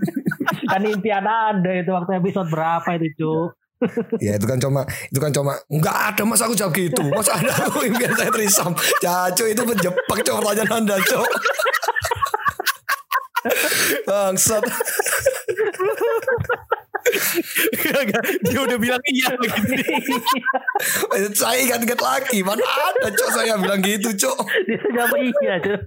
Kan 0.70 0.82
impian 0.86 1.26
ada 1.26 1.72
itu 1.74 1.90
waktu 1.90 2.22
episode 2.22 2.50
berapa 2.50 2.90
itu, 2.98 3.10
Cuk? 3.18 3.60
ya 4.20 4.36
itu 4.36 4.44
kan 4.44 4.60
cuma 4.60 4.84
itu 5.08 5.20
kan 5.24 5.32
cuma 5.32 5.56
nggak 5.72 5.98
ada 6.12 6.22
mas 6.28 6.44
aku 6.44 6.52
jawab 6.52 6.76
gitu. 6.76 7.00
Mas 7.16 7.32
ada 7.32 7.48
aku 7.64 7.88
impian 7.88 8.12
saya 8.12 8.28
trisam? 8.28 8.76
Caco 9.00 9.44
itu 9.48 9.64
menjebak 9.64 10.20
cok 10.20 10.36
pertanyaan 10.44 10.84
anda 10.84 11.00
cok 11.00 11.30
bangsat 14.08 14.64
dia 18.46 18.60
udah 18.62 18.78
bilang 18.78 19.02
iya 19.10 19.30
gitu. 19.42 19.58
saya 21.42 21.60
ingat-ingat 21.66 22.00
lagi 22.00 22.40
mana 22.46 22.64
ada 22.64 23.10
cok 23.12 23.30
saya 23.34 23.58
bilang 23.58 23.82
gitu 23.82 24.10
cok. 24.14 24.40
Dia 24.68 24.78
sudah 24.82 25.06
iya 25.18 25.56
cok. 25.58 25.82